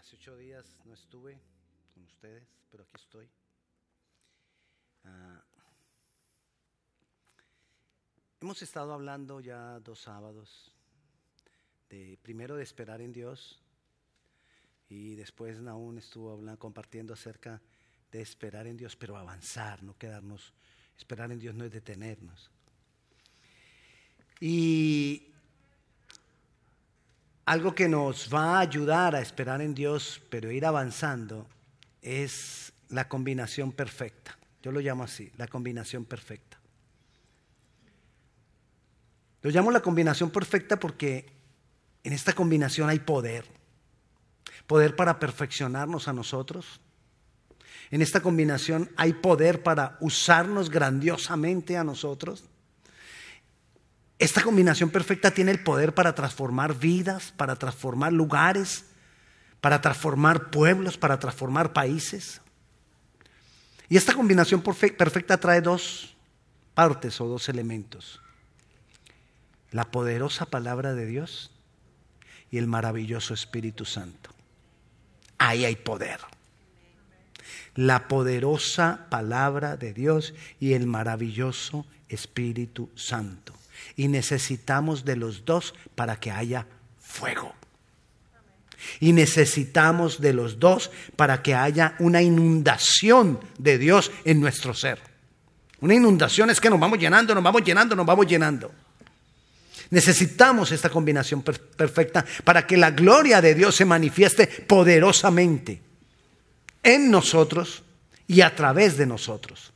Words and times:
Hace 0.00 0.16
ocho 0.16 0.34
días 0.34 0.64
no 0.86 0.94
estuve 0.94 1.38
con 1.92 2.02
ustedes, 2.04 2.42
pero 2.70 2.84
aquí 2.84 2.96
estoy. 2.96 3.28
Ah, 5.04 5.44
hemos 8.40 8.62
estado 8.62 8.94
hablando 8.94 9.40
ya 9.40 9.78
dos 9.80 10.00
sábados, 10.00 10.72
de 11.90 12.18
primero 12.22 12.56
de 12.56 12.62
esperar 12.62 13.02
en 13.02 13.12
Dios 13.12 13.60
y 14.88 15.16
después 15.16 15.58
aún 15.66 15.98
estuvo 15.98 16.32
hablando, 16.32 16.58
compartiendo 16.58 17.12
acerca 17.12 17.60
de 18.10 18.22
esperar 18.22 18.66
en 18.66 18.78
Dios, 18.78 18.96
pero 18.96 19.18
avanzar, 19.18 19.82
no 19.82 19.98
quedarnos. 19.98 20.54
Esperar 20.96 21.30
en 21.30 21.40
Dios 21.40 21.54
no 21.54 21.66
es 21.66 21.72
detenernos. 21.72 22.50
Y 24.40 25.29
algo 27.50 27.74
que 27.74 27.88
nos 27.88 28.32
va 28.32 28.58
a 28.58 28.60
ayudar 28.60 29.16
a 29.16 29.20
esperar 29.20 29.60
en 29.60 29.74
Dios, 29.74 30.22
pero 30.30 30.52
ir 30.52 30.64
avanzando, 30.64 31.48
es 32.00 32.72
la 32.90 33.08
combinación 33.08 33.72
perfecta. 33.72 34.38
Yo 34.62 34.70
lo 34.70 34.78
llamo 34.78 35.02
así, 35.02 35.32
la 35.36 35.48
combinación 35.48 36.04
perfecta. 36.04 36.60
Lo 39.42 39.50
llamo 39.50 39.72
la 39.72 39.80
combinación 39.80 40.30
perfecta 40.30 40.78
porque 40.78 41.26
en 42.04 42.12
esta 42.12 42.34
combinación 42.34 42.88
hay 42.88 43.00
poder. 43.00 43.46
Poder 44.68 44.94
para 44.94 45.18
perfeccionarnos 45.18 46.06
a 46.06 46.12
nosotros. 46.12 46.80
En 47.90 48.00
esta 48.00 48.22
combinación 48.22 48.92
hay 48.96 49.14
poder 49.14 49.64
para 49.64 49.98
usarnos 50.00 50.70
grandiosamente 50.70 51.76
a 51.76 51.82
nosotros. 51.82 52.44
Esta 54.20 54.42
combinación 54.42 54.90
perfecta 54.90 55.30
tiene 55.30 55.50
el 55.50 55.62
poder 55.62 55.94
para 55.94 56.14
transformar 56.14 56.78
vidas, 56.78 57.32
para 57.38 57.56
transformar 57.56 58.12
lugares, 58.12 58.84
para 59.62 59.80
transformar 59.80 60.50
pueblos, 60.50 60.98
para 60.98 61.18
transformar 61.18 61.72
países. 61.72 62.42
Y 63.88 63.96
esta 63.96 64.12
combinación 64.12 64.60
perfecta 64.60 65.40
trae 65.40 65.62
dos 65.62 66.14
partes 66.74 67.18
o 67.22 67.28
dos 67.28 67.48
elementos. 67.48 68.20
La 69.70 69.90
poderosa 69.90 70.44
palabra 70.44 70.92
de 70.92 71.06
Dios 71.06 71.50
y 72.50 72.58
el 72.58 72.66
maravilloso 72.66 73.32
Espíritu 73.32 73.86
Santo. 73.86 74.34
Ahí 75.38 75.64
hay 75.64 75.76
poder. 75.76 76.20
La 77.74 78.06
poderosa 78.06 79.06
palabra 79.08 79.78
de 79.78 79.94
Dios 79.94 80.34
y 80.60 80.74
el 80.74 80.86
maravilloso 80.86 81.86
Espíritu 82.10 82.90
Santo 82.94 83.54
y 83.96 84.08
necesitamos 84.08 85.04
de 85.04 85.16
los 85.16 85.44
dos 85.44 85.74
para 85.94 86.16
que 86.18 86.30
haya 86.30 86.66
fuego. 87.00 87.54
Y 88.98 89.12
necesitamos 89.12 90.20
de 90.20 90.32
los 90.32 90.58
dos 90.58 90.90
para 91.16 91.42
que 91.42 91.54
haya 91.54 91.94
una 91.98 92.22
inundación 92.22 93.40
de 93.58 93.78
Dios 93.78 94.10
en 94.24 94.40
nuestro 94.40 94.74
ser. 94.74 94.98
Una 95.80 95.94
inundación 95.94 96.50
es 96.50 96.60
que 96.60 96.70
nos 96.70 96.80
vamos 96.80 96.98
llenando, 96.98 97.34
nos 97.34 97.44
vamos 97.44 97.62
llenando, 97.62 97.96
nos 97.96 98.06
vamos 98.06 98.26
llenando. 98.26 98.72
Necesitamos 99.90 100.70
esta 100.70 100.88
combinación 100.88 101.42
perfecta 101.42 102.24
para 102.44 102.66
que 102.66 102.76
la 102.76 102.92
gloria 102.92 103.40
de 103.40 103.54
Dios 103.54 103.74
se 103.74 103.84
manifieste 103.84 104.46
poderosamente 104.46 105.82
en 106.82 107.10
nosotros 107.10 107.82
y 108.28 108.40
a 108.42 108.54
través 108.54 108.96
de 108.96 109.06
nosotros. 109.06 109.72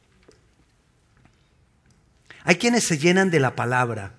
Hay 2.45 2.57
quienes 2.57 2.85
se 2.85 2.99
llenan 2.99 3.31
de 3.31 3.41
la 3.41 3.57
palabra 3.57 4.15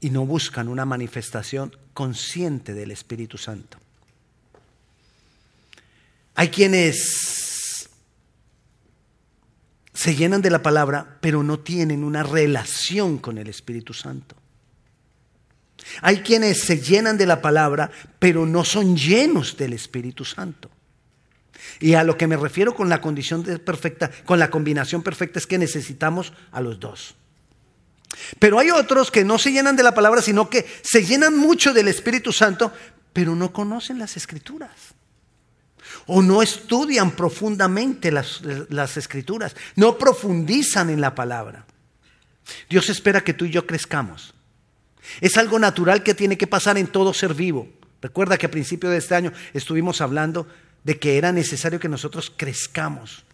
y 0.00 0.10
no 0.10 0.24
buscan 0.26 0.68
una 0.68 0.84
manifestación 0.84 1.76
consciente 1.92 2.72
del 2.72 2.92
Espíritu 2.92 3.36
Santo. 3.36 3.78
Hay 6.36 6.48
quienes 6.48 7.88
se 9.92 10.14
llenan 10.14 10.42
de 10.42 10.50
la 10.50 10.62
palabra, 10.62 11.18
pero 11.20 11.42
no 11.42 11.60
tienen 11.60 12.04
una 12.04 12.22
relación 12.22 13.18
con 13.18 13.38
el 13.38 13.48
Espíritu 13.48 13.92
Santo. 13.94 14.36
Hay 16.00 16.18
quienes 16.18 16.62
se 16.62 16.78
llenan 16.78 17.16
de 17.16 17.26
la 17.26 17.40
palabra, 17.40 17.90
pero 18.18 18.46
no 18.46 18.64
son 18.64 18.96
llenos 18.96 19.56
del 19.56 19.72
Espíritu 19.72 20.24
Santo. 20.24 20.70
Y 21.80 21.94
a 21.94 22.04
lo 22.04 22.16
que 22.16 22.26
me 22.26 22.36
refiero 22.36 22.74
con 22.74 22.88
la 22.88 23.00
condición 23.00 23.44
perfecta, 23.64 24.10
con 24.24 24.38
la 24.38 24.50
combinación 24.50 25.02
perfecta, 25.02 25.38
es 25.38 25.46
que 25.46 25.58
necesitamos 25.58 26.32
a 26.52 26.60
los 26.60 26.78
dos. 26.78 27.14
Pero 28.38 28.58
hay 28.58 28.70
otros 28.70 29.10
que 29.10 29.24
no 29.24 29.38
se 29.38 29.52
llenan 29.52 29.76
de 29.76 29.82
la 29.82 29.94
palabra, 29.94 30.22
sino 30.22 30.48
que 30.48 30.66
se 30.82 31.04
llenan 31.04 31.36
mucho 31.36 31.72
del 31.72 31.88
Espíritu 31.88 32.32
Santo, 32.32 32.72
pero 33.12 33.34
no 33.34 33.52
conocen 33.52 33.98
las 33.98 34.16
escrituras. 34.16 34.70
O 36.06 36.22
no 36.22 36.42
estudian 36.42 37.12
profundamente 37.12 38.12
las, 38.12 38.40
las 38.68 38.96
escrituras, 38.96 39.56
no 39.76 39.96
profundizan 39.98 40.90
en 40.90 41.00
la 41.00 41.14
palabra. 41.14 41.66
Dios 42.68 42.88
espera 42.90 43.22
que 43.22 43.34
tú 43.34 43.46
y 43.46 43.50
yo 43.50 43.66
crezcamos. 43.66 44.34
Es 45.20 45.36
algo 45.36 45.58
natural 45.58 46.02
que 46.02 46.14
tiene 46.14 46.38
que 46.38 46.46
pasar 46.46 46.78
en 46.78 46.86
todo 46.86 47.14
ser 47.14 47.34
vivo. 47.34 47.68
Recuerda 48.00 48.36
que 48.36 48.46
a 48.46 48.50
principio 48.50 48.90
de 48.90 48.98
este 48.98 49.14
año 49.14 49.32
estuvimos 49.54 50.00
hablando 50.00 50.46
de 50.84 50.98
que 50.98 51.18
era 51.18 51.32
necesario 51.32 51.80
que 51.80 51.88
nosotros 51.88 52.32
crezcamos 52.34 53.24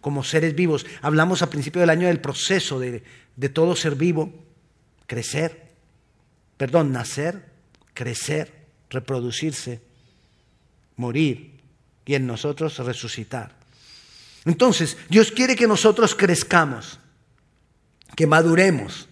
como 0.00 0.22
seres 0.22 0.54
vivos. 0.54 0.86
Hablamos 1.02 1.42
a 1.42 1.50
principio 1.50 1.80
del 1.80 1.90
año 1.90 2.06
del 2.06 2.20
proceso 2.20 2.78
de, 2.78 3.02
de 3.34 3.48
todo 3.48 3.74
ser 3.74 3.96
vivo, 3.96 4.32
crecer, 5.06 5.70
perdón, 6.56 6.92
nacer, 6.92 7.50
crecer, 7.94 8.66
reproducirse, 8.90 9.80
morir 10.96 11.60
y 12.04 12.14
en 12.14 12.26
nosotros 12.26 12.78
resucitar. 12.78 13.58
Entonces, 14.44 14.96
Dios 15.08 15.32
quiere 15.32 15.56
que 15.56 15.66
nosotros 15.66 16.14
crezcamos, 16.14 16.98
que 18.16 18.26
maduremos. 18.26 19.08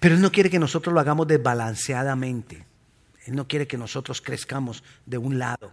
Pero 0.00 0.14
Él 0.14 0.20
no 0.20 0.32
quiere 0.32 0.50
que 0.50 0.58
nosotros 0.58 0.94
lo 0.94 1.00
hagamos 1.00 1.26
desbalanceadamente. 1.26 2.71
Él 3.26 3.36
no 3.36 3.46
quiere 3.46 3.66
que 3.66 3.78
nosotros 3.78 4.20
crezcamos 4.20 4.82
de 5.06 5.18
un 5.18 5.38
lado 5.38 5.72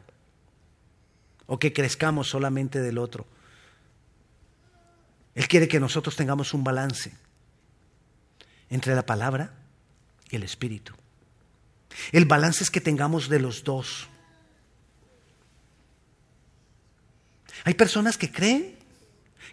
o 1.48 1.58
que 1.58 1.74
crezcamos 1.74 2.30
solamente 2.30 2.80
del 2.80 2.98
otro. 2.98 3.26
Él 5.36 5.48
quiere 5.48 5.68
que 5.68 5.80
nosotros 5.80 6.16
tengamos 6.16 6.54
un 6.54 6.64
balance 6.64 7.12
entre 8.70 8.94
la 8.96 9.06
palabra 9.06 9.54
y 10.30 10.36
el 10.36 10.44
espíritu. 10.44 10.94
El 12.12 12.26
balance 12.26 12.64
es 12.64 12.70
que 12.70 12.82
tengamos 12.82 13.30
de 13.30 13.40
los 13.40 13.64
dos. 13.64 14.08
Hay 17.64 17.74
personas 17.74 18.18
que 18.18 18.32
creen 18.32 18.79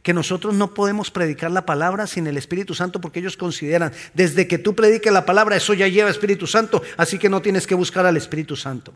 que 0.02 0.14
nosotros 0.14 0.54
no 0.54 0.74
podemos 0.74 1.10
predicar 1.10 1.50
la 1.50 1.66
palabra 1.66 2.06
sin 2.06 2.26
el 2.26 2.36
Espíritu 2.36 2.74
Santo 2.74 3.00
porque 3.00 3.20
ellos 3.20 3.36
consideran, 3.36 3.92
desde 4.14 4.46
que 4.46 4.58
tú 4.58 4.74
prediques 4.74 5.12
la 5.12 5.26
palabra, 5.26 5.56
eso 5.56 5.74
ya 5.74 5.88
lleva 5.88 6.10
Espíritu 6.10 6.46
Santo, 6.46 6.82
así 6.96 7.18
que 7.18 7.28
no 7.28 7.42
tienes 7.42 7.66
que 7.66 7.74
buscar 7.74 8.06
al 8.06 8.16
Espíritu 8.16 8.56
Santo. 8.56 8.92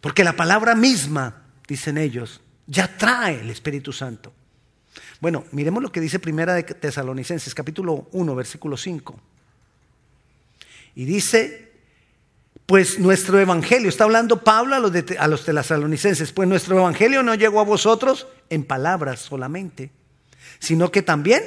Porque 0.00 0.24
la 0.24 0.36
palabra 0.36 0.74
misma, 0.74 1.42
dicen 1.66 1.98
ellos, 1.98 2.40
ya 2.66 2.96
trae 2.96 3.40
el 3.40 3.50
Espíritu 3.50 3.92
Santo. 3.92 4.32
Bueno, 5.20 5.44
miremos 5.52 5.82
lo 5.82 5.90
que 5.90 6.00
dice 6.00 6.18
Primera 6.18 6.54
de 6.54 6.62
Tesalonicenses, 6.62 7.54
capítulo 7.54 8.08
1, 8.12 8.34
versículo 8.34 8.76
5. 8.76 9.18
Y 10.94 11.04
dice, 11.04 11.67
pues 12.68 12.98
nuestro 12.98 13.40
evangelio, 13.40 13.88
está 13.88 14.04
hablando 14.04 14.44
Pablo 14.44 14.74
a 14.74 14.78
los, 14.78 14.92
de, 14.92 15.16
a 15.18 15.26
los 15.26 15.42
tesalonicenses, 15.42 16.32
pues 16.32 16.46
nuestro 16.46 16.78
evangelio 16.78 17.22
no 17.22 17.34
llegó 17.34 17.60
a 17.60 17.64
vosotros 17.64 18.26
en 18.50 18.62
palabras 18.62 19.20
solamente, 19.20 19.90
sino 20.58 20.92
que 20.92 21.00
también 21.00 21.42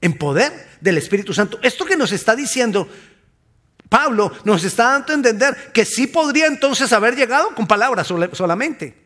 en 0.00 0.16
poder 0.16 0.70
del 0.80 0.96
Espíritu 0.96 1.34
Santo. 1.34 1.58
Esto 1.62 1.84
que 1.84 1.98
nos 1.98 2.12
está 2.12 2.34
diciendo 2.34 2.88
Pablo 3.90 4.32
nos 4.44 4.64
está 4.64 4.84
dando 4.84 5.12
a 5.12 5.16
entender 5.16 5.70
que 5.74 5.84
sí 5.84 6.06
podría 6.06 6.46
entonces 6.46 6.94
haber 6.94 7.14
llegado 7.14 7.54
con 7.54 7.66
palabras 7.66 8.10
solamente. 8.32 8.96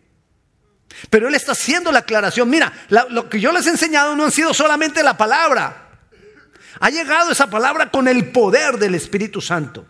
Pero 1.10 1.26
él 1.26 1.34
está 1.34 1.52
haciendo 1.52 1.90
la 1.90 1.98
aclaración, 1.98 2.48
mira, 2.48 2.72
lo 2.88 3.28
que 3.28 3.40
yo 3.40 3.50
les 3.50 3.66
he 3.66 3.70
enseñado 3.70 4.14
no 4.14 4.26
ha 4.26 4.30
sido 4.30 4.54
solamente 4.54 5.02
la 5.02 5.16
palabra. 5.16 5.88
Ha 6.78 6.88
llegado 6.88 7.32
esa 7.32 7.50
palabra 7.50 7.90
con 7.90 8.06
el 8.06 8.30
poder 8.30 8.78
del 8.78 8.94
Espíritu 8.94 9.40
Santo. 9.40 9.88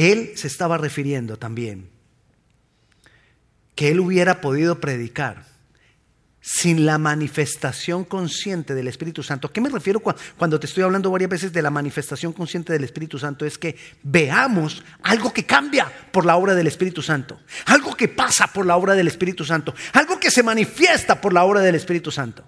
Él 0.00 0.32
se 0.34 0.46
estaba 0.46 0.78
refiriendo 0.78 1.36
también 1.36 1.90
que 3.74 3.90
él 3.90 4.00
hubiera 4.00 4.40
podido 4.40 4.80
predicar 4.80 5.44
sin 6.40 6.86
la 6.86 6.96
manifestación 6.96 8.06
consciente 8.06 8.74
del 8.74 8.88
Espíritu 8.88 9.22
Santo. 9.22 9.48
¿A 9.48 9.52
qué 9.52 9.60
me 9.60 9.68
refiero 9.68 10.00
cuando 10.00 10.58
te 10.58 10.66
estoy 10.66 10.84
hablando 10.84 11.10
varias 11.10 11.28
veces 11.28 11.52
de 11.52 11.60
la 11.60 11.68
manifestación 11.68 12.32
consciente 12.32 12.72
del 12.72 12.84
Espíritu 12.84 13.18
Santo? 13.18 13.44
Es 13.44 13.58
que 13.58 13.76
veamos 14.02 14.82
algo 15.02 15.34
que 15.34 15.44
cambia 15.44 15.92
por 16.10 16.24
la 16.24 16.36
obra 16.36 16.54
del 16.54 16.68
Espíritu 16.68 17.02
Santo, 17.02 17.38
algo 17.66 17.94
que 17.94 18.08
pasa 18.08 18.46
por 18.46 18.64
la 18.64 18.78
obra 18.78 18.94
del 18.94 19.08
Espíritu 19.08 19.44
Santo, 19.44 19.74
algo 19.92 20.18
que 20.18 20.30
se 20.30 20.42
manifiesta 20.42 21.20
por 21.20 21.34
la 21.34 21.44
obra 21.44 21.60
del 21.60 21.74
Espíritu 21.74 22.10
Santo. 22.10 22.42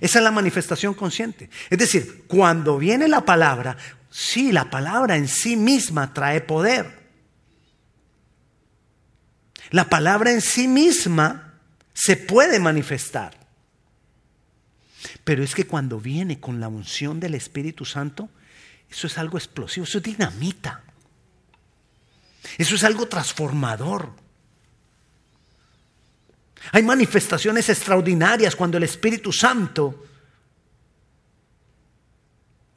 Esa 0.00 0.18
es 0.18 0.24
la 0.24 0.32
manifestación 0.32 0.94
consciente. 0.94 1.50
Es 1.70 1.78
decir, 1.78 2.24
cuando 2.26 2.78
viene 2.78 3.06
la 3.06 3.24
palabra, 3.24 3.76
sí, 4.10 4.52
la 4.52 4.70
palabra 4.70 5.16
en 5.16 5.28
sí 5.28 5.56
misma 5.56 6.12
trae 6.12 6.40
poder. 6.40 7.00
La 9.70 9.88
palabra 9.88 10.32
en 10.32 10.40
sí 10.40 10.66
misma 10.66 11.54
se 11.94 12.16
puede 12.16 12.58
manifestar. 12.58 13.38
Pero 15.24 15.42
es 15.42 15.54
que 15.54 15.66
cuando 15.66 16.00
viene 16.00 16.40
con 16.40 16.60
la 16.60 16.68
unción 16.68 17.20
del 17.20 17.34
Espíritu 17.34 17.84
Santo, 17.84 18.28
eso 18.90 19.06
es 19.06 19.16
algo 19.18 19.38
explosivo, 19.38 19.84
eso 19.84 19.98
es 19.98 20.04
dinamita. 20.04 20.82
Eso 22.58 22.74
es 22.74 22.84
algo 22.84 23.06
transformador. 23.06 24.12
Hay 26.72 26.82
manifestaciones 26.82 27.68
extraordinarias 27.68 28.56
cuando 28.56 28.76
el 28.76 28.82
Espíritu 28.82 29.32
Santo 29.32 30.06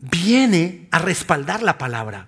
viene 0.03 0.87
a 0.91 0.99
respaldar 0.99 1.63
la 1.63 1.77
palabra. 1.77 2.27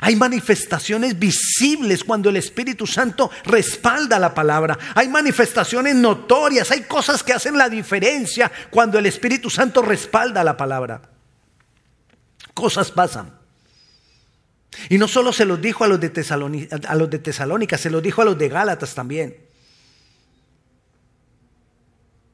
Hay 0.00 0.16
manifestaciones 0.16 1.18
visibles 1.18 2.02
cuando 2.02 2.30
el 2.30 2.36
Espíritu 2.36 2.86
Santo 2.86 3.30
respalda 3.44 4.18
la 4.18 4.34
palabra. 4.34 4.78
Hay 4.94 5.08
manifestaciones 5.08 5.94
notorias. 5.94 6.70
Hay 6.70 6.82
cosas 6.82 7.22
que 7.22 7.34
hacen 7.34 7.56
la 7.58 7.68
diferencia 7.68 8.50
cuando 8.70 8.98
el 8.98 9.06
Espíritu 9.06 9.50
Santo 9.50 9.82
respalda 9.82 10.42
la 10.42 10.56
palabra. 10.56 11.02
Cosas 12.54 12.90
pasan. 12.90 13.38
Y 14.88 14.96
no 14.96 15.06
solo 15.06 15.32
se 15.32 15.44
los 15.44 15.60
dijo 15.60 15.84
a 15.84 15.88
los 15.88 16.00
de, 16.00 16.08
Tesalónica, 16.08 17.78
se 17.78 17.90
los 17.90 18.02
dijo 18.02 18.22
a 18.22 18.24
los 18.24 18.38
de 18.38 18.48
Gálatas 18.48 18.94
también. 18.94 19.36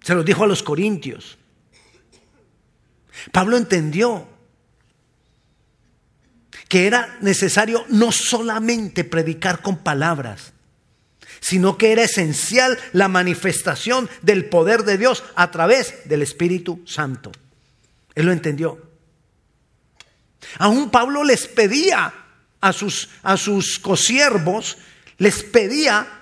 Se 0.00 0.14
los 0.14 0.24
dijo 0.24 0.44
a 0.44 0.46
los 0.46 0.62
corintios. 0.62 1.38
Pablo 3.32 3.56
entendió 3.56 4.28
que 6.68 6.86
era 6.86 7.16
necesario 7.20 7.84
no 7.88 8.12
solamente 8.12 9.04
predicar 9.04 9.62
con 9.62 9.78
palabras, 9.78 10.52
sino 11.40 11.78
que 11.78 11.92
era 11.92 12.02
esencial 12.02 12.78
la 12.92 13.08
manifestación 13.08 14.08
del 14.22 14.46
poder 14.46 14.84
de 14.84 14.98
Dios 14.98 15.24
a 15.34 15.50
través 15.50 16.08
del 16.08 16.22
Espíritu 16.22 16.82
Santo. 16.86 17.32
Él 18.14 18.26
lo 18.26 18.32
entendió. 18.32 18.82
Aún 20.58 20.90
Pablo 20.90 21.24
les 21.24 21.46
pedía 21.46 22.12
a 22.60 22.72
sus, 22.72 23.08
a 23.22 23.36
sus 23.36 23.78
consiervos, 23.78 24.78
les 25.18 25.42
pedía 25.42 26.17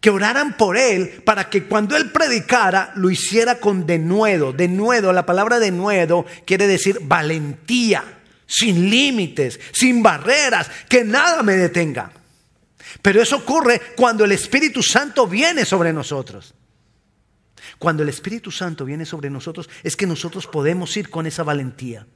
que 0.00 0.10
oraran 0.10 0.56
por 0.56 0.76
él 0.76 1.22
para 1.24 1.50
que 1.50 1.64
cuando 1.64 1.96
él 1.96 2.10
predicara 2.10 2.92
lo 2.96 3.10
hiciera 3.10 3.60
con 3.60 3.86
denuedo. 3.86 4.52
Denuedo, 4.52 5.12
la 5.12 5.26
palabra 5.26 5.58
denuedo 5.58 6.24
quiere 6.46 6.66
decir 6.66 6.98
valentía 7.02 8.20
sin 8.46 8.90
límites, 8.90 9.60
sin 9.72 10.02
barreras, 10.02 10.68
que 10.88 11.04
nada 11.04 11.42
me 11.42 11.54
detenga. 11.54 12.12
Pero 13.02 13.22
eso 13.22 13.36
ocurre 13.36 13.80
cuando 13.96 14.24
el 14.24 14.32
Espíritu 14.32 14.82
Santo 14.82 15.26
viene 15.26 15.64
sobre 15.64 15.92
nosotros. 15.92 16.54
Cuando 17.78 18.02
el 18.02 18.08
Espíritu 18.08 18.50
Santo 18.50 18.84
viene 18.84 19.06
sobre 19.06 19.30
nosotros 19.30 19.68
es 19.82 19.96
que 19.96 20.06
nosotros 20.06 20.46
podemos 20.46 20.96
ir 20.96 21.10
con 21.10 21.26
esa 21.26 21.42
valentía. 21.42 22.06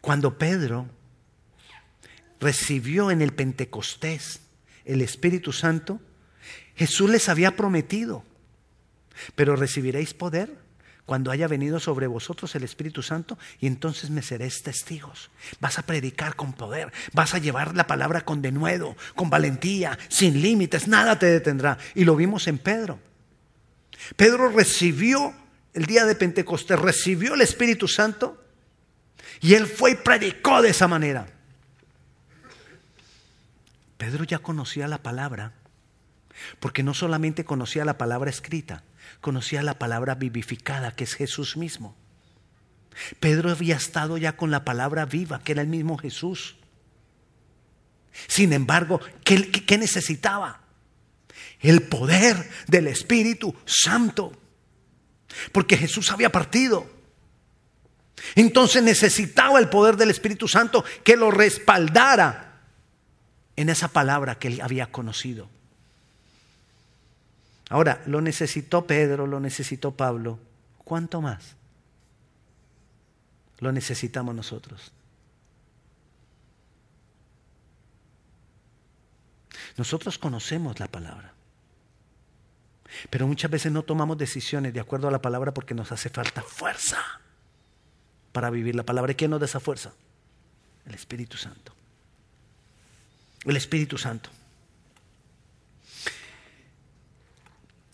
Cuando 0.00 0.36
Pedro 0.36 0.86
recibió 2.44 3.10
en 3.10 3.22
el 3.22 3.32
Pentecostés 3.32 4.40
el 4.84 5.00
Espíritu 5.00 5.50
Santo, 5.50 5.98
Jesús 6.76 7.08
les 7.08 7.30
había 7.30 7.56
prometido, 7.56 8.22
pero 9.34 9.56
recibiréis 9.56 10.12
poder 10.12 10.54
cuando 11.06 11.30
haya 11.30 11.48
venido 11.48 11.80
sobre 11.80 12.06
vosotros 12.06 12.54
el 12.54 12.62
Espíritu 12.62 13.02
Santo 13.02 13.38
y 13.60 13.66
entonces 13.66 14.10
me 14.10 14.20
seréis 14.20 14.62
testigos. 14.62 15.30
Vas 15.58 15.78
a 15.78 15.86
predicar 15.86 16.36
con 16.36 16.52
poder, 16.52 16.92
vas 17.14 17.32
a 17.32 17.38
llevar 17.38 17.74
la 17.74 17.86
palabra 17.86 18.26
con 18.26 18.42
denuedo, 18.42 18.94
con 19.14 19.30
valentía, 19.30 19.98
sin 20.08 20.42
límites, 20.42 20.86
nada 20.86 21.18
te 21.18 21.26
detendrá. 21.26 21.78
Y 21.94 22.04
lo 22.04 22.14
vimos 22.14 22.46
en 22.46 22.58
Pedro. 22.58 22.98
Pedro 24.16 24.50
recibió 24.50 25.34
el 25.72 25.86
día 25.86 26.04
de 26.04 26.14
Pentecostés, 26.14 26.78
recibió 26.78 27.34
el 27.34 27.40
Espíritu 27.40 27.88
Santo 27.88 28.44
y 29.40 29.54
él 29.54 29.66
fue 29.66 29.92
y 29.92 29.94
predicó 29.94 30.60
de 30.60 30.68
esa 30.68 30.86
manera. 30.88 31.33
Pedro 33.96 34.24
ya 34.24 34.38
conocía 34.38 34.88
la 34.88 35.02
palabra, 35.02 35.52
porque 36.60 36.82
no 36.82 36.94
solamente 36.94 37.44
conocía 37.44 37.84
la 37.84 37.98
palabra 37.98 38.30
escrita, 38.30 38.82
conocía 39.20 39.62
la 39.62 39.78
palabra 39.78 40.14
vivificada, 40.14 40.92
que 40.92 41.04
es 41.04 41.14
Jesús 41.14 41.56
mismo. 41.56 41.96
Pedro 43.20 43.50
había 43.50 43.76
estado 43.76 44.18
ya 44.18 44.36
con 44.36 44.50
la 44.50 44.64
palabra 44.64 45.04
viva, 45.04 45.40
que 45.42 45.52
era 45.52 45.62
el 45.62 45.68
mismo 45.68 45.98
Jesús. 45.98 46.56
Sin 48.28 48.52
embargo, 48.52 49.00
¿qué, 49.24 49.78
necesitaba? 49.78 50.60
El 51.60 51.82
poder 51.82 52.48
del 52.68 52.86
Espíritu 52.86 53.54
Santo. 53.64 54.32
Porque 55.52 55.76
Jesús 55.76 56.10
había 56.12 56.30
partido. 56.30 56.88
Entonces 58.36 58.82
necesitaba 58.82 59.58
el 59.58 59.68
poder 59.68 59.96
del 59.96 60.10
Espíritu 60.10 60.46
Santo 60.46 60.84
que 61.02 61.16
lo 61.16 61.30
respaldara 61.30 62.43
en 63.56 63.68
esa 63.68 63.88
palabra 63.88 64.38
que 64.38 64.48
él 64.48 64.60
había 64.60 64.90
conocido. 64.90 65.48
Ahora, 67.70 68.02
lo 68.06 68.20
necesitó 68.20 68.86
Pedro, 68.86 69.26
lo 69.26 69.40
necesitó 69.40 69.92
Pablo. 69.92 70.38
¿Cuánto 70.78 71.20
más? 71.20 71.56
Lo 73.60 73.72
necesitamos 73.72 74.34
nosotros. 74.34 74.92
Nosotros 79.76 80.18
conocemos 80.18 80.78
la 80.78 80.86
palabra, 80.86 81.32
pero 83.10 83.26
muchas 83.26 83.50
veces 83.50 83.72
no 83.72 83.82
tomamos 83.82 84.16
decisiones 84.18 84.72
de 84.72 84.78
acuerdo 84.78 85.08
a 85.08 85.10
la 85.10 85.20
palabra 85.20 85.52
porque 85.52 85.74
nos 85.74 85.90
hace 85.90 86.10
falta 86.10 86.42
fuerza 86.42 86.98
para 88.30 88.50
vivir 88.50 88.76
la 88.76 88.84
palabra. 88.84 89.12
¿Y 89.12 89.14
quién 89.16 89.32
nos 89.32 89.40
da 89.40 89.46
esa 89.46 89.58
fuerza? 89.58 89.92
El 90.86 90.94
Espíritu 90.94 91.36
Santo. 91.36 91.74
El 93.44 93.56
Espíritu 93.56 93.98
Santo. 93.98 94.30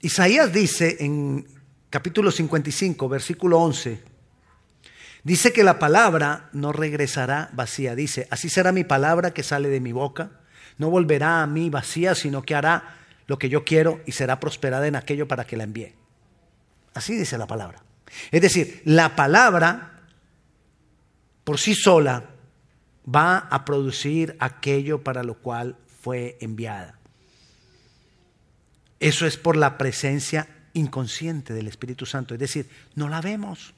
Isaías 0.03 0.53
dice 0.53 0.97
en 1.01 1.47
capítulo 1.91 2.31
55, 2.31 3.09
versículo 3.09 3.59
11, 3.61 4.03
dice 5.25 5.53
que 5.53 5.65
la 5.65 5.79
palabra 5.79 6.49
no 6.53 6.73
regresará 6.73 7.51
vacía. 7.53 7.95
Dice, 7.95 8.27
así 8.31 8.49
será 8.49 8.73
mi 8.73 8.85
palabra 8.85 9.33
que 9.33 9.43
sale 9.43 9.69
de 9.69 9.81
mi 9.81 9.93
boca. 9.93 10.31
No 10.79 10.89
volverá 10.89 11.43
a 11.43 11.47
mí 11.47 11.69
vacía, 11.69 12.15
sino 12.15 12.43
que 12.43 12.55
hará 12.55 12.97
lo 13.27 13.39
que 13.39 13.51
yo 13.51 13.65
quiero 13.65 14.01
y 14.07 14.13
será 14.13 14.41
prosperada 14.41 14.87
en 14.87 14.97
aquello 14.97 15.29
para 15.29 15.45
que 15.45 15.57
la 15.57 15.65
envíe. 15.65 15.93
Así 16.95 17.17
dice 17.17 17.37
la 17.37 17.47
palabra. 17.47 17.83
Es 18.31 18.41
decir, 18.41 18.83
la 18.85 19.15
palabra 19.15 20.01
por 21.45 21.59
sí 21.59 21.75
sola 21.75 22.25
va 23.05 23.39
a 23.39 23.65
producir 23.65 24.37
aquello 24.41 25.03
para 25.03 25.23
lo 25.23 25.35
cual 25.35 25.77
fue 26.01 26.37
enviada. 26.41 26.99
Eso 28.99 29.27
es 29.27 29.37
por 29.37 29.57
la 29.57 29.79
presencia 29.79 30.49
inconsciente 30.75 31.55
del 31.55 31.69
Espíritu 31.69 32.07
Santo. 32.07 32.35
Es 32.35 32.41
decir, 32.41 32.69
no 32.95 33.09
la 33.09 33.21
vemos. 33.21 33.75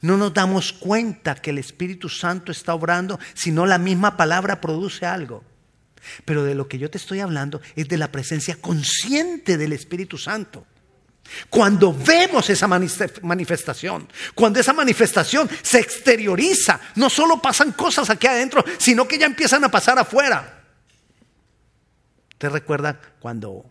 No 0.00 0.16
nos 0.16 0.34
damos 0.34 0.72
cuenta 0.72 1.36
que 1.36 1.50
el 1.50 1.58
Espíritu 1.58 2.08
Santo 2.08 2.52
está 2.52 2.74
obrando, 2.74 3.18
sino 3.34 3.66
la 3.66 3.78
misma 3.78 4.16
palabra 4.16 4.60
produce 4.60 5.06
algo. 5.06 5.44
Pero 6.24 6.44
de 6.44 6.54
lo 6.54 6.68
que 6.68 6.78
yo 6.78 6.90
te 6.90 6.98
estoy 6.98 7.20
hablando 7.20 7.60
es 7.74 7.88
de 7.88 7.98
la 7.98 8.12
presencia 8.12 8.56
consciente 8.60 9.56
del 9.56 9.72
Espíritu 9.72 10.18
Santo. 10.18 10.66
Cuando 11.50 11.92
vemos 11.92 12.48
esa 12.50 12.66
manifestación, 12.66 14.08
cuando 14.34 14.60
esa 14.60 14.72
manifestación 14.72 15.48
se 15.62 15.78
exterioriza, 15.80 16.80
no 16.96 17.10
solo 17.10 17.40
pasan 17.40 17.72
cosas 17.72 18.10
aquí 18.10 18.26
adentro, 18.26 18.64
sino 18.78 19.06
que 19.06 19.18
ya 19.18 19.26
empiezan 19.26 19.64
a 19.64 19.70
pasar 19.70 19.98
afuera. 19.98 20.64
¿Usted 22.32 22.50
recuerda 22.50 23.00
cuando 23.20 23.66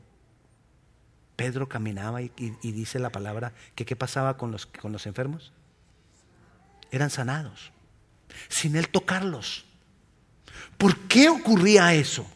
Pedro 1.36 1.68
caminaba 1.68 2.22
y, 2.22 2.32
dice 2.62 3.00
la 3.00 3.12
palabra 3.12 3.54
que 3.76 3.86
qué 3.86 3.96
pasaba 3.96 4.38
con 4.38 4.52
los, 4.52 4.66
con 4.66 4.92
los 4.92 5.06
enfermos? 5.06 5.52
Eran 6.92 7.10
sanados, 7.10 7.72
sin 8.50 8.76
él 8.76 8.90
tocarlos. 8.90 9.66
¿Por 10.78 10.98
qué 11.08 11.30
ocurría 11.30 11.94
eso? 11.94 12.30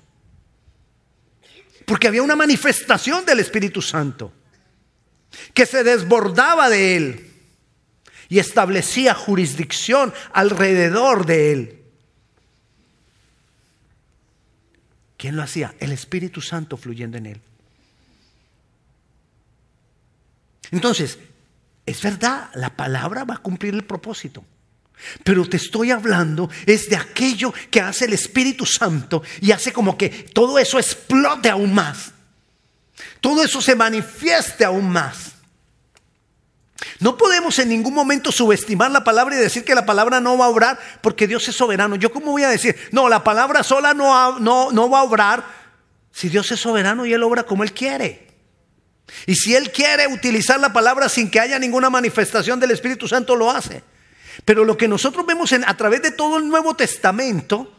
Porque 1.85 2.07
había 2.07 2.23
una 2.23 2.35
manifestación 2.35 3.25
del 3.25 3.39
Espíritu 3.39 3.81
Santo 3.81 4.33
que 5.53 5.65
se 5.65 5.83
desbordaba 5.83 6.69
de 6.69 6.95
él 6.95 7.31
y 8.29 8.39
establecía 8.39 9.13
jurisdicción 9.13 10.13
alrededor 10.33 11.25
de 11.25 11.51
él. 11.51 11.81
¿Quién 15.17 15.35
lo 15.35 15.43
hacía? 15.43 15.75
El 15.79 15.91
Espíritu 15.91 16.41
Santo 16.41 16.77
fluyendo 16.77 17.17
en 17.17 17.25
él. 17.27 17.41
Entonces, 20.71 21.19
es 21.85 22.01
verdad, 22.01 22.49
la 22.55 22.75
palabra 22.75 23.25
va 23.25 23.35
a 23.35 23.39
cumplir 23.39 23.73
el 23.73 23.83
propósito. 23.83 24.43
Pero 25.23 25.47
te 25.47 25.57
estoy 25.57 25.91
hablando 25.91 26.49
es 26.65 26.89
de 26.89 26.95
aquello 26.95 27.53
que 27.69 27.81
hace 27.81 28.05
el 28.05 28.13
Espíritu 28.13 28.65
Santo 28.65 29.23
y 29.41 29.51
hace 29.51 29.73
como 29.73 29.97
que 29.97 30.09
todo 30.09 30.57
eso 30.59 30.79
explote 30.79 31.49
aún 31.49 31.73
más. 31.73 32.10
Todo 33.21 33.43
eso 33.43 33.61
se 33.61 33.75
manifieste 33.75 34.65
aún 34.65 34.89
más. 34.89 35.31
No 36.99 37.15
podemos 37.17 37.57
en 37.59 37.69
ningún 37.69 37.93
momento 37.93 38.31
subestimar 38.31 38.91
la 38.91 39.03
palabra 39.03 39.35
y 39.35 39.39
decir 39.39 39.63
que 39.63 39.75
la 39.75 39.85
palabra 39.85 40.19
no 40.19 40.37
va 40.37 40.45
a 40.45 40.49
obrar 40.49 40.79
porque 41.01 41.27
Dios 41.27 41.47
es 41.47 41.55
soberano. 41.55 41.95
¿Yo 41.95 42.11
cómo 42.11 42.31
voy 42.31 42.43
a 42.43 42.49
decir? 42.49 42.75
No, 42.91 43.07
la 43.07 43.23
palabra 43.23 43.63
sola 43.63 43.93
no, 43.93 44.39
no, 44.39 44.71
no 44.71 44.89
va 44.89 44.99
a 44.99 45.03
obrar 45.03 45.45
si 46.11 46.29
Dios 46.29 46.51
es 46.51 46.59
soberano 46.59 47.05
y 47.05 47.13
Él 47.13 47.23
obra 47.23 47.43
como 47.43 47.63
Él 47.63 47.73
quiere. 47.73 48.27
Y 49.27 49.35
si 49.35 49.55
Él 49.55 49.71
quiere 49.71 50.07
utilizar 50.07 50.59
la 50.59 50.73
palabra 50.73 51.07
sin 51.07 51.29
que 51.29 51.39
haya 51.39 51.59
ninguna 51.59 51.89
manifestación 51.89 52.59
del 52.59 52.71
Espíritu 52.71 53.07
Santo, 53.07 53.35
lo 53.35 53.51
hace. 53.51 53.83
Pero 54.45 54.63
lo 54.63 54.77
que 54.77 54.87
nosotros 54.87 55.25
vemos 55.25 55.53
a 55.53 55.77
través 55.77 56.01
de 56.01 56.11
todo 56.11 56.37
el 56.37 56.47
Nuevo 56.47 56.75
Testamento 56.75 57.71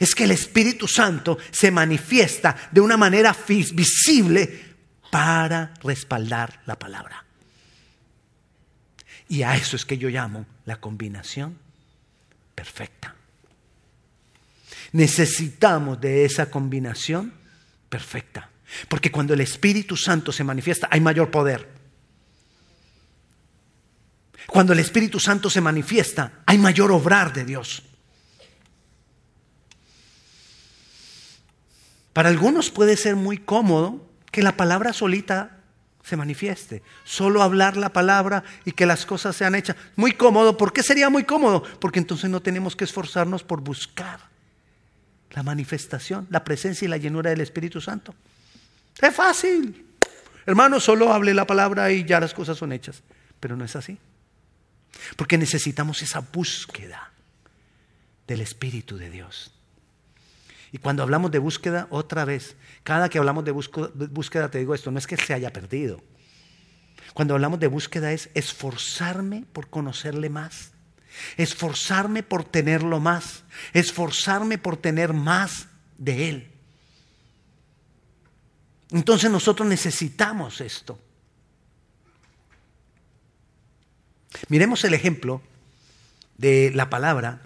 es 0.00 0.14
que 0.14 0.24
el 0.24 0.30
Espíritu 0.30 0.88
Santo 0.88 1.38
se 1.50 1.70
manifiesta 1.70 2.56
de 2.72 2.80
una 2.80 2.96
manera 2.96 3.36
visible 3.46 4.74
para 5.10 5.74
respaldar 5.82 6.62
la 6.64 6.78
palabra. 6.78 7.22
Y 9.28 9.42
a 9.42 9.54
eso 9.54 9.76
es 9.76 9.84
que 9.84 9.98
yo 9.98 10.08
llamo 10.08 10.46
la 10.64 10.80
combinación 10.80 11.58
perfecta. 12.54 13.14
Necesitamos 14.92 16.00
de 16.00 16.24
esa 16.24 16.50
combinación 16.50 17.34
perfecta. 17.90 18.48
Porque 18.88 19.12
cuando 19.12 19.34
el 19.34 19.42
Espíritu 19.42 19.96
Santo 19.96 20.32
se 20.32 20.44
manifiesta 20.44 20.88
hay 20.90 21.00
mayor 21.00 21.30
poder. 21.30 21.68
Cuando 24.46 24.72
el 24.72 24.78
Espíritu 24.78 25.20
Santo 25.20 25.50
se 25.50 25.60
manifiesta 25.60 26.42
hay 26.46 26.56
mayor 26.56 26.90
obrar 26.90 27.34
de 27.34 27.44
Dios. 27.44 27.82
Para 32.12 32.28
algunos 32.28 32.70
puede 32.70 32.96
ser 32.96 33.16
muy 33.16 33.38
cómodo 33.38 34.06
que 34.30 34.42
la 34.42 34.56
palabra 34.56 34.92
solita 34.92 35.58
se 36.02 36.16
manifieste. 36.16 36.82
Solo 37.04 37.42
hablar 37.42 37.76
la 37.76 37.92
palabra 37.92 38.42
y 38.64 38.72
que 38.72 38.86
las 38.86 39.06
cosas 39.06 39.36
sean 39.36 39.54
hechas. 39.54 39.76
Muy 39.96 40.12
cómodo. 40.12 40.56
¿Por 40.56 40.72
qué 40.72 40.82
sería 40.82 41.10
muy 41.10 41.24
cómodo? 41.24 41.62
Porque 41.78 41.98
entonces 41.98 42.30
no 42.30 42.40
tenemos 42.40 42.74
que 42.74 42.84
esforzarnos 42.84 43.44
por 43.44 43.60
buscar 43.60 44.20
la 45.30 45.42
manifestación, 45.42 46.26
la 46.30 46.42
presencia 46.42 46.86
y 46.86 46.88
la 46.88 46.96
llenura 46.96 47.30
del 47.30 47.40
Espíritu 47.40 47.80
Santo. 47.80 48.14
Es 49.00 49.14
fácil. 49.14 49.86
Hermano, 50.46 50.80
solo 50.80 51.12
hable 51.12 51.34
la 51.34 51.46
palabra 51.46 51.92
y 51.92 52.04
ya 52.04 52.18
las 52.18 52.34
cosas 52.34 52.58
son 52.58 52.72
hechas. 52.72 53.02
Pero 53.38 53.56
no 53.56 53.64
es 53.64 53.76
así. 53.76 53.98
Porque 55.16 55.38
necesitamos 55.38 56.02
esa 56.02 56.20
búsqueda 56.20 57.12
del 58.26 58.40
Espíritu 58.40 58.96
de 58.96 59.10
Dios. 59.10 59.52
Y 60.72 60.78
cuando 60.78 61.02
hablamos 61.02 61.30
de 61.30 61.38
búsqueda, 61.38 61.88
otra 61.90 62.24
vez, 62.24 62.56
cada 62.84 63.08
que 63.08 63.18
hablamos 63.18 63.44
de 63.44 63.50
búsqueda, 63.50 64.50
te 64.50 64.58
digo 64.58 64.74
esto, 64.74 64.90
no 64.90 64.98
es 64.98 65.06
que 65.06 65.16
se 65.16 65.34
haya 65.34 65.52
perdido. 65.52 66.02
Cuando 67.12 67.34
hablamos 67.34 67.58
de 67.58 67.66
búsqueda 67.66 68.12
es 68.12 68.30
esforzarme 68.34 69.44
por 69.52 69.68
conocerle 69.68 70.30
más, 70.30 70.70
esforzarme 71.36 72.22
por 72.22 72.44
tenerlo 72.44 73.00
más, 73.00 73.42
esforzarme 73.72 74.58
por 74.58 74.76
tener 74.76 75.12
más 75.12 75.66
de 75.98 76.28
Él. 76.28 76.50
Entonces 78.92 79.30
nosotros 79.30 79.68
necesitamos 79.68 80.60
esto. 80.60 80.98
Miremos 84.48 84.84
el 84.84 84.94
ejemplo 84.94 85.42
de 86.38 86.70
la 86.74 86.90
palabra 86.90 87.42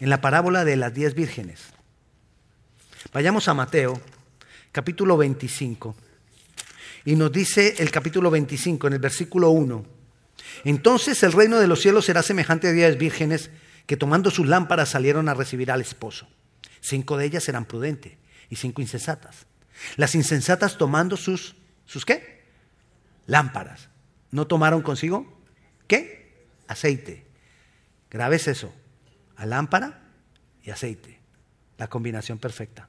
en 0.00 0.10
la 0.10 0.20
parábola 0.20 0.64
de 0.64 0.76
las 0.76 0.92
diez 0.92 1.14
vírgenes. 1.14 1.73
Vayamos 3.12 3.48
a 3.48 3.54
Mateo, 3.54 4.00
capítulo 4.72 5.16
25. 5.16 5.94
Y 7.04 7.16
nos 7.16 7.30
dice 7.30 7.76
el 7.78 7.90
capítulo 7.90 8.30
25, 8.30 8.86
en 8.86 8.92
el 8.94 8.98
versículo 8.98 9.50
1. 9.50 9.84
Entonces 10.64 11.22
el 11.22 11.32
reino 11.32 11.58
de 11.58 11.66
los 11.66 11.80
cielos 11.80 12.06
será 12.06 12.22
semejante 12.22 12.68
a 12.68 12.72
diez 12.72 12.96
vírgenes 12.96 13.50
que 13.86 13.96
tomando 13.96 14.30
sus 14.30 14.46
lámparas 14.46 14.88
salieron 14.88 15.28
a 15.28 15.34
recibir 15.34 15.70
al 15.70 15.80
esposo. 15.80 16.26
Cinco 16.80 17.16
de 17.16 17.26
ellas 17.26 17.48
eran 17.48 17.66
prudentes 17.66 18.14
y 18.50 18.56
cinco 18.56 18.80
insensatas. 18.82 19.46
Las 19.96 20.14
insensatas 20.14 20.78
tomando 20.78 21.16
sus, 21.16 21.56
¿sus 21.84 22.04
qué? 22.04 22.44
Lámparas. 23.26 23.88
¿No 24.30 24.46
tomaron 24.46 24.82
consigo? 24.82 25.40
¿Qué? 25.86 26.46
Aceite. 26.66 27.26
Grabes 28.10 28.48
eso. 28.48 28.74
A 29.36 29.46
lámpara 29.46 30.02
y 30.62 30.70
aceite. 30.70 31.20
La 31.78 31.88
combinación 31.88 32.38
perfecta. 32.38 32.88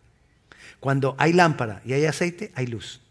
Cuando 0.80 1.16
hay 1.18 1.34
lámpara 1.34 1.82
y 1.86 1.94
hay 1.94 2.06
aceite, 2.06 2.52
hay 2.56 2.68
luz. 2.68 3.02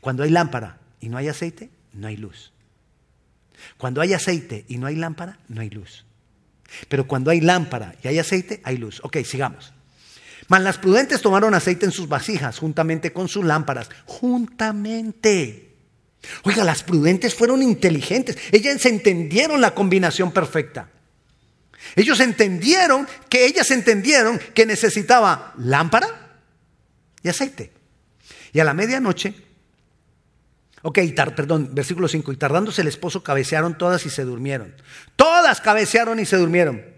Cuando 0.00 0.22
hay 0.22 0.30
lámpara 0.30 0.78
y 1.00 1.08
no 1.08 1.16
hay 1.16 1.28
aceite, 1.28 1.70
no 1.92 2.06
hay 2.06 2.16
luz. 2.16 2.52
Cuando 3.78 4.00
hay 4.00 4.12
aceite 4.12 4.64
y 4.68 4.78
no 4.78 4.86
hay 4.86 4.96
lámpara, 4.96 5.38
no 5.48 5.60
hay 5.60 5.70
luz. 5.70 6.04
Pero 6.88 7.06
cuando 7.06 7.30
hay 7.30 7.40
lámpara 7.40 7.94
y 8.02 8.08
hay 8.08 8.18
aceite, 8.18 8.60
hay 8.64 8.76
luz. 8.76 9.00
Ok, 9.04 9.18
sigamos. 9.24 9.72
Mas 10.48 10.62
las 10.62 10.78
prudentes 10.78 11.22
tomaron 11.22 11.54
aceite 11.54 11.86
en 11.86 11.92
sus 11.92 12.08
vasijas 12.08 12.58
juntamente 12.58 13.12
con 13.12 13.28
sus 13.28 13.44
lámparas. 13.44 13.88
Juntamente. 14.04 15.74
Oiga, 16.42 16.64
las 16.64 16.82
prudentes 16.82 17.34
fueron 17.34 17.62
inteligentes. 17.62 18.36
Ellas 18.52 18.84
entendieron 18.86 19.60
la 19.60 19.74
combinación 19.74 20.32
perfecta. 20.32 20.90
Ellos 21.96 22.20
entendieron 22.20 23.06
que 23.28 23.46
ellas 23.46 23.70
entendieron 23.70 24.38
que 24.38 24.66
necesitaba 24.66 25.52
lámpara 25.58 26.08
y 27.22 27.28
aceite. 27.28 27.72
Y 28.52 28.60
a 28.60 28.64
la 28.64 28.74
medianoche, 28.74 29.34
ok, 30.82 30.98
perdón, 31.34 31.70
versículo 31.72 32.08
5, 32.08 32.32
y 32.32 32.36
tardándose 32.36 32.82
el 32.82 32.88
esposo 32.88 33.22
cabecearon 33.22 33.76
todas 33.76 34.06
y 34.06 34.10
se 34.10 34.24
durmieron. 34.24 34.74
Todas 35.16 35.60
cabecearon 35.60 36.20
y 36.20 36.26
se 36.26 36.36
durmieron. 36.36 36.94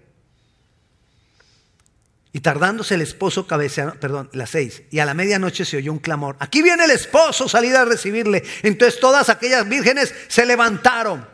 Y 2.32 2.40
tardándose 2.40 2.96
el 2.96 3.00
esposo 3.00 3.46
cabecearon, 3.46 3.96
perdón, 3.98 4.28
las 4.34 4.50
seis. 4.50 4.82
Y 4.90 4.98
a 4.98 5.06
la 5.06 5.14
medianoche 5.14 5.64
se 5.64 5.78
oyó 5.78 5.90
un 5.90 5.98
clamor. 5.98 6.36
Aquí 6.38 6.60
viene 6.60 6.84
el 6.84 6.90
esposo, 6.90 7.48
salida 7.48 7.80
a 7.80 7.84
recibirle. 7.86 8.44
Entonces 8.62 9.00
todas 9.00 9.30
aquellas 9.30 9.66
vírgenes 9.66 10.14
se 10.28 10.44
levantaron, 10.44 11.26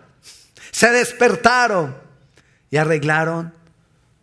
se 0.71 0.91
despertaron 0.93 2.02
y 2.73 2.79
arreglaron 2.79 3.53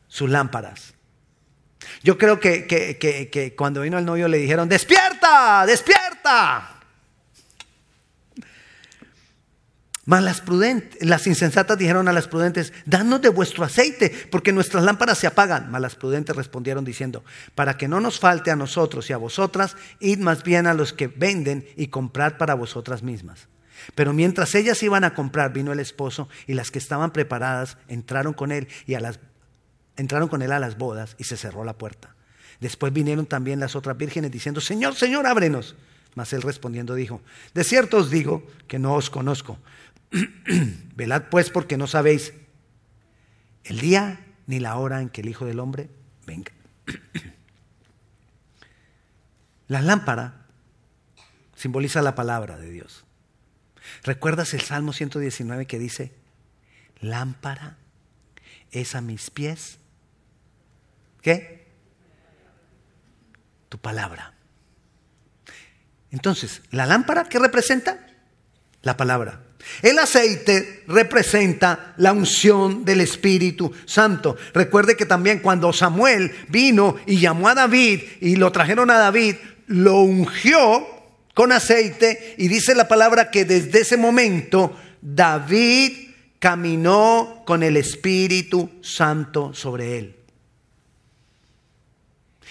sus 0.09 0.29
lámparas. 0.29 0.95
Yo 2.03 2.17
creo 2.17 2.39
que, 2.39 3.53
cuando 3.55 3.81
vino 3.81 3.99
el 3.99 4.05
novio 4.05 4.27
le 4.27 4.39
dijeron, 4.39 4.67
despierta, 4.67 5.65
despierta. 5.67 6.75
Mas 10.05 10.23
las 10.23 10.41
prudentes, 10.41 11.07
las 11.07 11.27
insensatas 11.27 11.77
dijeron 11.77 12.07
a 12.07 12.13
las 12.13 12.27
prudentes, 12.27 12.73
danos 12.85 13.21
de 13.21 13.29
vuestro 13.29 13.63
aceite, 13.63 14.09
porque 14.31 14.51
nuestras 14.51 14.83
lámparas 14.83 15.19
se 15.19 15.27
apagan. 15.27 15.69
Mas 15.69 15.81
las 15.81 15.95
prudentes 15.95 16.35
respondieron 16.35 16.83
diciendo, 16.83 17.23
para 17.53 17.77
que 17.77 17.87
no 17.87 17.99
nos 17.99 18.19
falte 18.19 18.49
a 18.49 18.55
nosotros 18.55 19.07
y 19.11 19.13
a 19.13 19.17
vosotras, 19.17 19.77
id 19.99 20.17
más 20.17 20.41
bien 20.43 20.65
a 20.65 20.73
los 20.73 20.91
que 20.91 21.07
venden 21.07 21.67
y 21.77 21.89
comprad 21.89 22.37
para 22.37 22.55
vosotras 22.55 23.03
mismas. 23.03 23.47
Pero 23.95 24.13
mientras 24.13 24.55
ellas 24.55 24.81
iban 24.83 25.03
a 25.03 25.13
comprar, 25.13 25.53
vino 25.53 25.71
el 25.71 25.79
esposo 25.79 26.29
y 26.47 26.53
las 26.53 26.71
que 26.71 26.79
estaban 26.79 27.11
preparadas 27.11 27.77
entraron 27.87 28.33
con 28.33 28.51
él 28.51 28.67
y 28.85 28.95
las 28.97 29.19
entraron 29.97 30.29
con 30.29 30.41
él 30.41 30.51
a 30.51 30.59
las 30.59 30.77
bodas 30.77 31.15
y 31.17 31.25
se 31.25 31.37
cerró 31.37 31.63
la 31.63 31.77
puerta. 31.77 32.15
Después 32.59 32.91
vinieron 32.91 33.25
también 33.25 33.59
las 33.59 33.75
otras 33.75 33.97
vírgenes 33.97 34.31
diciendo, 34.31 34.61
Señor, 34.61 34.95
Señor, 34.95 35.27
ábrenos. 35.27 35.75
Mas 36.15 36.33
él 36.33 36.41
respondiendo 36.41 36.95
dijo, 36.95 37.21
de 37.53 37.63
cierto 37.63 37.97
os 37.97 38.09
digo 38.09 38.45
que 38.67 38.79
no 38.79 38.95
os 38.95 39.09
conozco. 39.09 39.59
Velad 40.95 41.23
pues 41.29 41.49
porque 41.49 41.77
no 41.77 41.87
sabéis 41.87 42.33
el 43.63 43.79
día 43.79 44.25
ni 44.47 44.59
la 44.59 44.75
hora 44.77 45.01
en 45.01 45.09
que 45.09 45.21
el 45.21 45.29
Hijo 45.29 45.45
del 45.45 45.59
Hombre 45.59 45.89
venga. 46.25 46.51
la 49.67 49.81
lámpara 49.81 50.47
simboliza 51.55 52.01
la 52.01 52.15
palabra 52.15 52.57
de 52.57 52.71
Dios. 52.71 53.05
¿Recuerdas 54.03 54.53
el 54.53 54.61
Salmo 54.61 54.93
119 54.93 55.65
que 55.65 55.79
dice, 55.79 56.13
lámpara 57.01 57.77
es 58.71 58.95
a 58.95 59.01
mis 59.01 59.29
pies 59.29 59.79
¿Qué? 61.21 61.67
Tu 63.67 63.77
palabra. 63.77 64.33
Entonces, 66.11 66.61
¿la 66.71 66.85
lámpara 66.85 67.25
qué 67.25 67.39
representa? 67.39 68.05
la 68.81 68.95
palabra. 68.95 69.41
El 69.81 69.99
aceite 69.99 70.83
representa 70.87 71.93
la 71.97 72.13
unción 72.13 72.85
del 72.85 73.01
Espíritu 73.01 73.73
Santo. 73.85 74.37
Recuerde 74.53 74.95
que 74.95 75.05
también 75.05 75.39
cuando 75.39 75.73
Samuel 75.73 76.33
vino 76.47 76.95
y 77.05 77.19
llamó 77.19 77.49
a 77.49 77.55
David 77.55 78.01
y 78.21 78.37
lo 78.37 78.51
trajeron 78.53 78.89
a 78.89 78.97
David, 78.97 79.35
lo 79.67 79.97
ungió 79.97 80.87
con 81.39 81.53
aceite 81.53 82.35
y 82.37 82.49
dice 82.49 82.75
la 82.75 82.89
palabra 82.89 83.31
que 83.31 83.45
desde 83.45 83.79
ese 83.79 83.95
momento 83.95 84.77
David 85.01 86.09
caminó 86.37 87.43
con 87.45 87.63
el 87.63 87.77
Espíritu 87.77 88.69
Santo 88.81 89.53
sobre 89.53 89.99
él. 89.99 90.17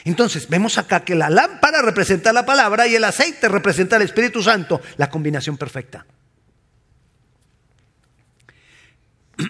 Entonces, 0.04 0.48
vemos 0.48 0.78
acá 0.78 1.04
que 1.04 1.14
la 1.14 1.28
lámpara 1.28 1.82
representa 1.82 2.32
la 2.32 2.46
palabra 2.46 2.86
y 2.86 2.94
el 2.94 3.04
aceite 3.04 3.50
representa 3.50 3.96
el 3.96 4.02
Espíritu 4.04 4.42
Santo, 4.42 4.80
la 4.96 5.10
combinación 5.10 5.58
perfecta. 5.58 6.06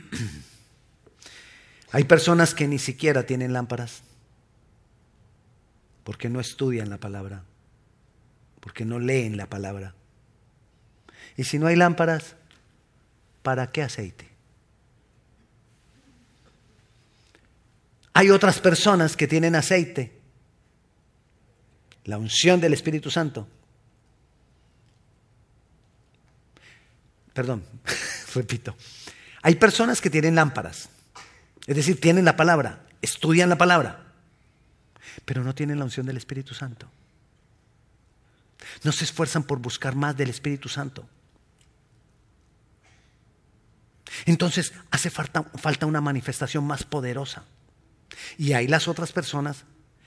Hay 1.92 2.02
personas 2.02 2.54
que 2.54 2.66
ni 2.66 2.80
siquiera 2.80 3.22
tienen 3.22 3.52
lámparas 3.52 4.02
porque 6.02 6.28
no 6.28 6.40
estudian 6.40 6.90
la 6.90 6.98
palabra, 6.98 7.44
porque 8.60 8.84
no 8.84 8.98
leen 8.98 9.36
la 9.36 9.46
palabra. 9.46 9.94
Y 11.36 11.44
si 11.44 11.58
no 11.58 11.66
hay 11.66 11.76
lámparas, 11.76 12.36
¿para 13.42 13.70
qué 13.70 13.82
aceite? 13.82 14.28
Hay 18.12 18.30
otras 18.30 18.58
personas 18.58 19.16
que 19.16 19.28
tienen 19.28 19.54
aceite, 19.54 20.18
la 22.04 22.18
unción 22.18 22.60
del 22.60 22.72
Espíritu 22.72 23.10
Santo. 23.10 23.46
Perdón, 27.32 27.62
repito. 28.34 28.76
Hay 29.42 29.54
personas 29.54 30.00
que 30.00 30.10
tienen 30.10 30.34
lámparas, 30.34 30.88
es 31.66 31.76
decir, 31.76 32.00
tienen 32.00 32.24
la 32.24 32.36
palabra, 32.36 32.84
estudian 33.00 33.48
la 33.48 33.58
palabra, 33.58 34.12
pero 35.24 35.44
no 35.44 35.54
tienen 35.54 35.78
la 35.78 35.84
unción 35.84 36.06
del 36.06 36.16
Espíritu 36.16 36.54
Santo. 36.54 36.90
No 38.84 38.92
se 38.92 39.04
esfuerzan 39.04 39.42
por 39.42 39.58
buscar 39.58 39.94
más 39.94 40.16
del 40.16 40.30
Espíritu 40.30 40.68
Santo. 40.68 41.08
Entonces 44.26 44.72
hace 44.90 45.10
falta, 45.10 45.86
una 45.86 46.00
manifestación 46.00 46.64
más 46.66 46.84
poderosa. 46.84 47.44
Y 48.36 48.52
hay 48.52 48.66
las 48.66 48.88
otras 48.88 49.12
personas 49.12 49.64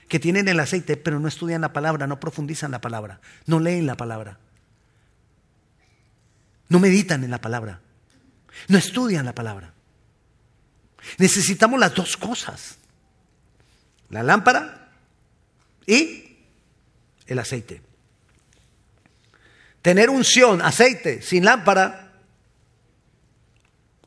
que 0.08 0.18
tienen 0.18 0.48
el 0.48 0.60
aceite, 0.60 0.96
pero 0.96 1.18
no 1.20 1.28
estudian 1.28 1.60
la 1.60 1.72
palabra, 1.72 2.06
no 2.06 2.20
profundizan 2.20 2.70
la 2.70 2.80
palabra, 2.80 3.20
no 3.46 3.60
leen 3.60 3.86
la 3.86 3.96
palabra, 3.96 4.38
no 6.68 6.78
meditan 6.78 7.24
en 7.24 7.30
la 7.30 7.40
palabra. 7.40 7.80
No 8.68 8.78
estudian 8.78 9.24
la 9.24 9.34
palabra. 9.34 9.74
Necesitamos 11.18 11.78
las 11.80 11.94
dos 11.94 12.16
cosas. 12.16 12.78
La 14.08 14.22
lámpara 14.22 14.90
y 15.86 16.36
el 17.26 17.38
aceite. 17.38 17.82
Tener 19.82 20.10
unción, 20.10 20.62
aceite, 20.62 21.22
sin 21.22 21.44
lámpara, 21.44 22.12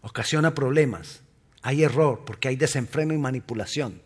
ocasiona 0.02 0.56
problemas. 0.56 1.22
Hay 1.62 1.84
error 1.84 2.24
porque 2.26 2.48
hay 2.48 2.56
desenfreno 2.56 3.14
y 3.14 3.18
manipulación 3.18 4.02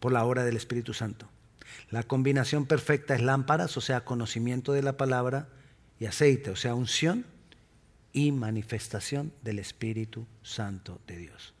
por 0.00 0.12
la 0.12 0.24
obra 0.24 0.44
del 0.44 0.56
Espíritu 0.56 0.94
Santo. 0.94 1.28
La 1.90 2.02
combinación 2.02 2.66
perfecta 2.66 3.14
es 3.14 3.22
lámparas, 3.22 3.76
o 3.76 3.80
sea, 3.80 4.04
conocimiento 4.04 4.72
de 4.72 4.82
la 4.82 4.96
palabra, 4.96 5.48
y 5.98 6.06
aceite, 6.06 6.50
o 6.50 6.56
sea, 6.56 6.74
unción 6.74 7.24
y 8.12 8.32
manifestación 8.32 9.32
del 9.42 9.58
Espíritu 9.58 10.26
Santo 10.42 11.00
de 11.06 11.16
Dios. 11.16 11.55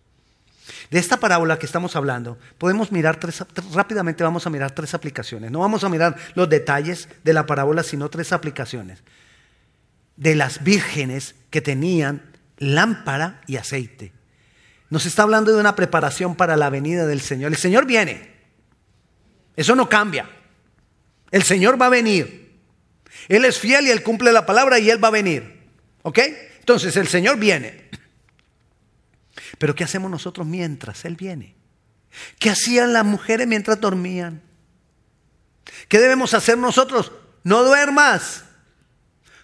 De 0.90 0.98
esta 0.98 1.18
parábola 1.18 1.58
que 1.58 1.66
estamos 1.66 1.96
hablando, 1.96 2.38
podemos 2.58 2.92
mirar 2.92 3.18
tres, 3.18 3.44
rápidamente 3.72 4.24
vamos 4.24 4.46
a 4.46 4.50
mirar 4.50 4.72
tres 4.72 4.94
aplicaciones. 4.94 5.50
No 5.50 5.60
vamos 5.60 5.84
a 5.84 5.88
mirar 5.88 6.16
los 6.34 6.48
detalles 6.48 7.08
de 7.24 7.32
la 7.32 7.46
parábola, 7.46 7.82
sino 7.82 8.08
tres 8.08 8.32
aplicaciones. 8.32 9.02
De 10.16 10.34
las 10.34 10.64
vírgenes 10.64 11.34
que 11.50 11.60
tenían 11.60 12.22
lámpara 12.58 13.40
y 13.46 13.56
aceite. 13.56 14.12
Nos 14.88 15.06
está 15.06 15.22
hablando 15.22 15.52
de 15.52 15.60
una 15.60 15.76
preparación 15.76 16.36
para 16.36 16.56
la 16.56 16.70
venida 16.70 17.06
del 17.06 17.20
Señor. 17.20 17.52
El 17.52 17.58
Señor 17.58 17.86
viene. 17.86 18.34
Eso 19.56 19.74
no 19.74 19.88
cambia. 19.88 20.28
El 21.30 21.42
Señor 21.42 21.80
va 21.80 21.86
a 21.86 21.90
venir. 21.90 22.60
Él 23.28 23.44
es 23.44 23.58
fiel 23.58 23.86
y 23.86 23.90
Él 23.90 24.02
cumple 24.02 24.32
la 24.32 24.46
palabra 24.46 24.78
y 24.78 24.90
Él 24.90 25.02
va 25.02 25.08
a 25.08 25.12
venir. 25.12 25.64
¿Ok? 26.02 26.20
Entonces 26.60 26.96
el 26.96 27.08
Señor 27.08 27.38
viene. 27.38 27.90
Pero 29.58 29.74
¿qué 29.74 29.84
hacemos 29.84 30.10
nosotros 30.10 30.46
mientras 30.46 31.04
Él 31.04 31.16
viene? 31.16 31.56
¿Qué 32.38 32.50
hacían 32.50 32.92
las 32.92 33.04
mujeres 33.04 33.46
mientras 33.46 33.80
dormían? 33.80 34.42
¿Qué 35.88 35.98
debemos 35.98 36.34
hacer 36.34 36.58
nosotros? 36.58 37.12
No 37.44 37.62
duermas. 37.64 38.44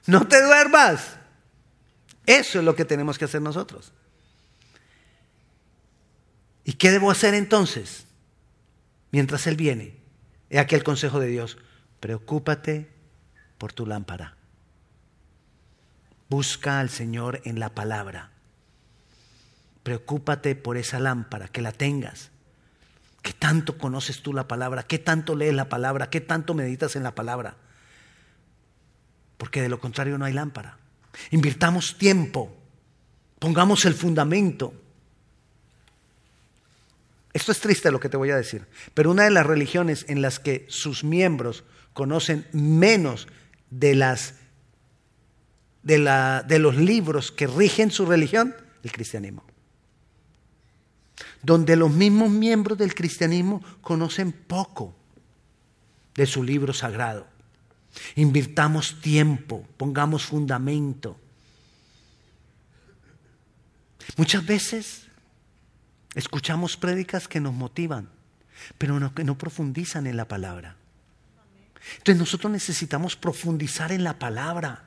No 0.06 0.26
te 0.26 0.42
duermas. 0.42 1.16
Eso 2.26 2.58
es 2.58 2.64
lo 2.64 2.74
que 2.74 2.84
tenemos 2.84 3.18
que 3.18 3.24
hacer 3.24 3.42
nosotros. 3.42 3.92
¿Y 6.64 6.74
qué 6.74 6.90
debo 6.90 7.10
hacer 7.10 7.34
entonces? 7.34 8.04
Mientras 9.10 9.46
Él 9.46 9.56
viene. 9.56 9.96
He 10.50 10.58
aquí 10.58 10.74
el 10.74 10.84
consejo 10.84 11.20
de 11.20 11.28
Dios. 11.28 11.58
Preocúpate 12.00 12.90
por 13.58 13.72
tu 13.72 13.86
lámpara. 13.86 14.36
Busca 16.28 16.80
al 16.80 16.90
Señor 16.90 17.40
en 17.44 17.58
la 17.60 17.70
palabra. 17.74 18.31
Preocúpate 19.82 20.54
por 20.54 20.76
esa 20.76 20.98
lámpara, 20.98 21.48
que 21.48 21.62
la 21.62 21.72
tengas. 21.72 22.30
¿Qué 23.22 23.32
tanto 23.32 23.78
conoces 23.78 24.22
tú 24.22 24.32
la 24.32 24.48
palabra? 24.48 24.82
¿Qué 24.82 24.98
tanto 24.98 25.36
lees 25.36 25.54
la 25.54 25.68
palabra? 25.68 26.10
¿Qué 26.10 26.20
tanto 26.20 26.54
meditas 26.54 26.96
en 26.96 27.02
la 27.02 27.14
palabra? 27.14 27.56
Porque 29.38 29.62
de 29.62 29.68
lo 29.68 29.78
contrario 29.78 30.18
no 30.18 30.24
hay 30.24 30.32
lámpara. 30.32 30.78
Invirtamos 31.30 31.98
tiempo. 31.98 32.56
Pongamos 33.38 33.84
el 33.84 33.94
fundamento. 33.94 34.74
Esto 37.32 37.52
es 37.52 37.60
triste 37.60 37.90
lo 37.90 38.00
que 38.00 38.08
te 38.08 38.16
voy 38.16 38.30
a 38.30 38.36
decir, 38.36 38.66
pero 38.92 39.10
una 39.10 39.24
de 39.24 39.30
las 39.30 39.46
religiones 39.46 40.04
en 40.08 40.20
las 40.20 40.38
que 40.38 40.66
sus 40.68 41.02
miembros 41.02 41.64
conocen 41.94 42.46
menos 42.52 43.26
de 43.70 43.94
las 43.94 44.34
de, 45.82 45.98
la, 45.98 46.44
de 46.46 46.58
los 46.58 46.76
libros 46.76 47.32
que 47.32 47.46
rigen 47.46 47.90
su 47.90 48.06
religión? 48.06 48.54
El 48.82 48.92
cristianismo. 48.92 49.44
Donde 51.42 51.76
los 51.76 51.90
mismos 51.90 52.30
miembros 52.30 52.78
del 52.78 52.94
cristianismo 52.94 53.62
conocen 53.80 54.32
poco 54.32 54.94
de 56.14 56.26
su 56.26 56.42
libro 56.42 56.72
sagrado. 56.72 57.26
Invirtamos 58.16 59.00
tiempo, 59.00 59.66
pongamos 59.76 60.24
fundamento. 60.24 61.18
Muchas 64.16 64.44
veces 64.44 65.06
escuchamos 66.14 66.76
prédicas 66.76 67.28
que 67.28 67.40
nos 67.40 67.54
motivan, 67.54 68.08
pero 68.78 68.98
no, 69.00 69.14
que 69.14 69.24
no 69.24 69.36
profundizan 69.36 70.06
en 70.06 70.16
la 70.16 70.28
palabra. 70.28 70.76
Entonces 71.98 72.18
nosotros 72.18 72.52
necesitamos 72.52 73.16
profundizar 73.16 73.92
en 73.92 74.04
la 74.04 74.18
palabra. 74.18 74.84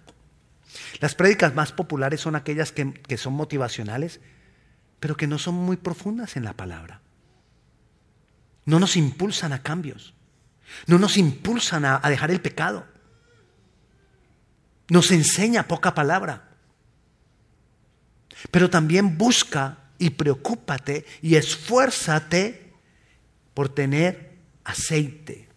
Las 1.00 1.16
prédicas 1.16 1.54
más 1.56 1.72
populares 1.72 2.22
son 2.22 2.36
aquellas 2.36 2.72
que, 2.72 3.18
son 3.18 3.34
motivacionales, 3.34 4.20
pero 5.00 5.18
que 5.18 5.28
no 5.28 5.38
son 5.38 5.56
muy 5.56 5.78
profundas 5.78 6.36
en 6.36 6.44
la 6.44 6.54
palabra. 6.54 7.02
No 8.66 8.80
nos 8.80 8.96
impulsan 8.98 9.54
a 9.54 9.62
cambios. 9.62 10.14
No 10.88 10.98
nos 10.98 11.18
impulsan 11.18 11.86
a, 11.86 12.00
a 12.02 12.10
dejar 12.10 12.32
el 12.32 12.42
pecado. 12.42 12.86
Nos 14.90 15.12
enseña 15.12 15.68
poca 15.68 15.94
palabra. 15.94 16.50
Pero 18.52 18.70
también 18.70 19.18
busca 19.18 19.78
y 19.98 20.12
preocúpate 20.12 21.06
y 21.22 21.36
esfuérzate 21.36 22.74
por 23.54 23.70
tener 23.70 24.36
aceite 24.64 25.48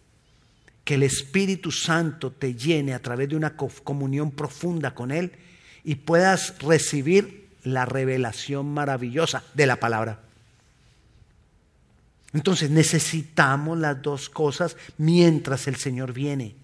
que 0.89 0.95
el 0.95 1.03
Espíritu 1.03 1.71
Santo 1.71 2.31
te 2.31 2.55
llene 2.55 2.93
a 2.93 3.01
través 3.01 3.29
de 3.29 3.35
una 3.35 3.55
comunión 3.55 4.31
profunda 4.31 4.95
con 4.95 5.11
Él 5.11 5.33
y 5.83 5.95
puedas 5.95 6.57
recibir 6.59 7.38
la 7.63 7.85
revelación 7.85 8.73
maravillosa 8.73 9.43
de 9.53 9.67
la 9.67 9.77
palabra. 9.77 10.19
Entonces 12.33 12.69
necesitamos 12.69 13.77
las 13.77 14.01
dos 14.01 14.29
cosas 14.29 14.77
mientras 14.97 15.67
el 15.67 15.75
Señor 15.75 16.13
viene. 16.13 16.55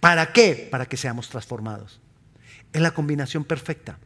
¿Para 0.00 0.32
qué? 0.32 0.68
Para 0.70 0.86
que 0.86 0.96
seamos 0.96 1.28
transformados. 1.28 2.00
Es 2.72 2.80
la 2.82 2.92
combinación 2.92 3.44
perfecta. 3.44 3.98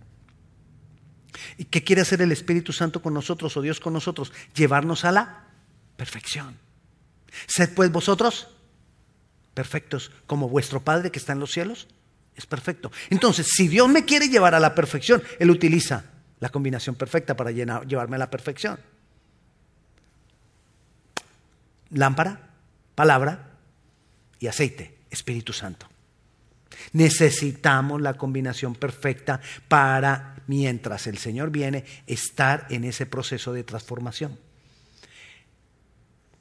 ¿Y 1.59 1.65
qué 1.65 1.83
quiere 1.83 2.03
hacer 2.03 2.23
el 2.23 2.33
Espíritu 2.33 2.73
Santo 2.73 3.03
con 3.03 3.15
nosotros 3.15 3.57
o 3.57 3.63
Dios 3.63 3.81
con 3.81 3.93
nosotros? 3.93 4.33
Llevarnos 4.55 5.05
a 5.05 5.13
la 5.13 5.45
perfección. 5.97 6.57
Sed 7.47 7.75
pues 7.75 7.91
vosotros 7.91 8.49
perfectos 9.55 10.13
como 10.27 10.49
vuestro 10.49 10.83
Padre 10.83 11.11
que 11.11 11.19
está 11.19 11.33
en 11.33 11.41
los 11.41 11.53
cielos 11.53 11.89
es 12.37 12.47
perfecto. 12.47 12.93
Entonces, 13.11 13.49
si 13.49 13.67
Dios 13.67 13.89
me 13.89 14.05
quiere 14.05 14.29
llevar 14.29 14.55
a 14.55 14.61
la 14.61 14.75
perfección, 14.75 15.23
Él 15.39 15.51
utiliza 15.51 16.05
la 16.39 16.51
combinación 16.51 16.95
perfecta 16.95 17.35
para 17.35 17.51
llevarme 17.51 18.17
a 18.17 18.19
la 18.21 18.31
perfección. 18.31 18.79
Lámpara, 21.91 22.51
palabra 22.95 23.53
y 24.39 24.49
aceite, 24.49 24.99
Espíritu 25.11 25.53
Santo. 25.53 25.89
Necesitamos 26.93 28.03
la 28.03 28.15
combinación 28.15 28.75
perfecta 28.75 29.41
para, 29.69 30.37
mientras 30.47 31.07
el 31.07 31.17
Señor 31.17 31.51
viene, 31.51 31.85
estar 32.07 32.67
en 32.69 32.85
ese 32.85 33.07
proceso 33.07 33.55
de 33.55 33.65
transformación. 33.65 34.39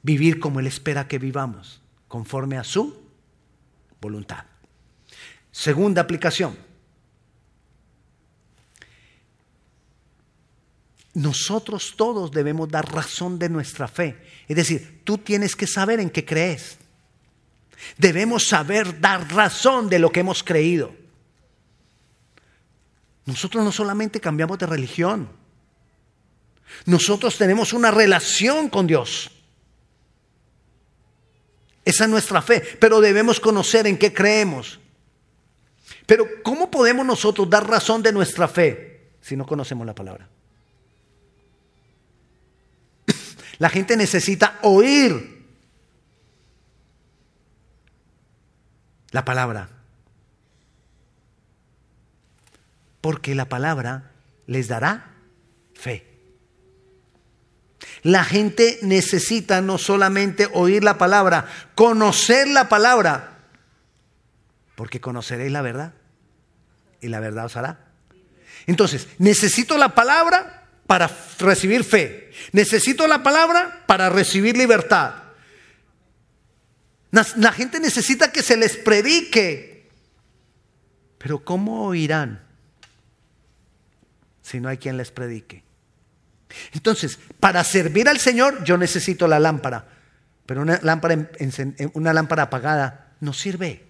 Vivir 0.02 0.40
como 0.40 0.60
Él 0.60 0.66
espera 0.66 1.08
que 1.08 1.18
vivamos, 1.18 1.80
conforme 2.06 2.58
a 2.58 2.64
su 2.64 3.02
voluntad. 4.00 4.44
Segunda 5.56 6.02
aplicación. 6.02 6.54
Nosotros 11.14 11.94
todos 11.96 12.30
debemos 12.30 12.68
dar 12.68 12.92
razón 12.92 13.38
de 13.38 13.48
nuestra 13.48 13.88
fe. 13.88 14.22
Es 14.48 14.54
decir, 14.54 15.00
tú 15.02 15.16
tienes 15.16 15.56
que 15.56 15.66
saber 15.66 15.98
en 15.98 16.10
qué 16.10 16.26
crees. 16.26 16.76
Debemos 17.96 18.46
saber 18.46 19.00
dar 19.00 19.32
razón 19.32 19.88
de 19.88 19.98
lo 19.98 20.12
que 20.12 20.20
hemos 20.20 20.42
creído. 20.42 20.94
Nosotros 23.24 23.64
no 23.64 23.72
solamente 23.72 24.20
cambiamos 24.20 24.58
de 24.58 24.66
religión, 24.66 25.26
nosotros 26.84 27.38
tenemos 27.38 27.72
una 27.72 27.90
relación 27.90 28.68
con 28.68 28.86
Dios. 28.86 29.30
Esa 31.82 32.04
es 32.04 32.10
nuestra 32.10 32.42
fe, 32.42 32.60
pero 32.78 33.00
debemos 33.00 33.40
conocer 33.40 33.86
en 33.86 33.96
qué 33.96 34.12
creemos. 34.12 34.80
Pero 36.06 36.26
¿cómo 36.42 36.70
podemos 36.70 37.04
nosotros 37.04 37.50
dar 37.50 37.68
razón 37.68 38.02
de 38.02 38.12
nuestra 38.12 38.48
fe 38.48 39.10
si 39.20 39.36
no 39.36 39.44
conocemos 39.44 39.86
la 39.86 39.94
palabra? 39.94 40.28
La 43.58 43.68
gente 43.68 43.96
necesita 43.96 44.58
oír 44.62 45.36
la 49.10 49.24
palabra. 49.24 49.70
Porque 53.00 53.34
la 53.34 53.48
palabra 53.48 54.10
les 54.46 54.68
dará 54.68 55.14
fe. 55.74 56.06
La 58.02 58.24
gente 58.24 58.78
necesita 58.82 59.60
no 59.60 59.78
solamente 59.78 60.48
oír 60.52 60.84
la 60.84 60.98
palabra, 60.98 61.46
conocer 61.74 62.46
la 62.48 62.68
palabra, 62.68 63.35
porque 64.76 65.00
conoceréis 65.00 65.50
la 65.50 65.62
verdad 65.62 65.94
y 67.00 67.08
la 67.08 67.18
verdad 67.18 67.46
os 67.46 67.56
hará. 67.56 67.80
Entonces, 68.66 69.08
necesito 69.18 69.76
la 69.78 69.94
palabra 69.94 70.68
para 70.86 71.10
recibir 71.40 71.82
fe, 71.82 72.30
necesito 72.52 73.08
la 73.08 73.22
palabra 73.24 73.84
para 73.86 74.08
recibir 74.08 74.56
libertad. 74.56 75.14
La 77.10 77.52
gente 77.52 77.80
necesita 77.80 78.30
que 78.30 78.42
se 78.42 78.56
les 78.56 78.76
predique, 78.76 79.88
pero 81.18 81.42
¿cómo 81.42 81.86
oirán 81.86 82.44
si 84.42 84.60
no 84.60 84.68
hay 84.68 84.76
quien 84.76 84.96
les 84.96 85.10
predique? 85.10 85.64
Entonces, 86.74 87.18
para 87.40 87.64
servir 87.64 88.08
al 88.08 88.18
Señor 88.18 88.62
yo 88.64 88.76
necesito 88.76 89.26
la 89.26 89.40
lámpara, 89.40 89.88
pero 90.44 90.60
una 90.60 90.78
lámpara, 90.82 91.30
una 91.94 92.12
lámpara 92.12 92.44
apagada 92.44 93.14
no 93.20 93.32
sirve. 93.32 93.85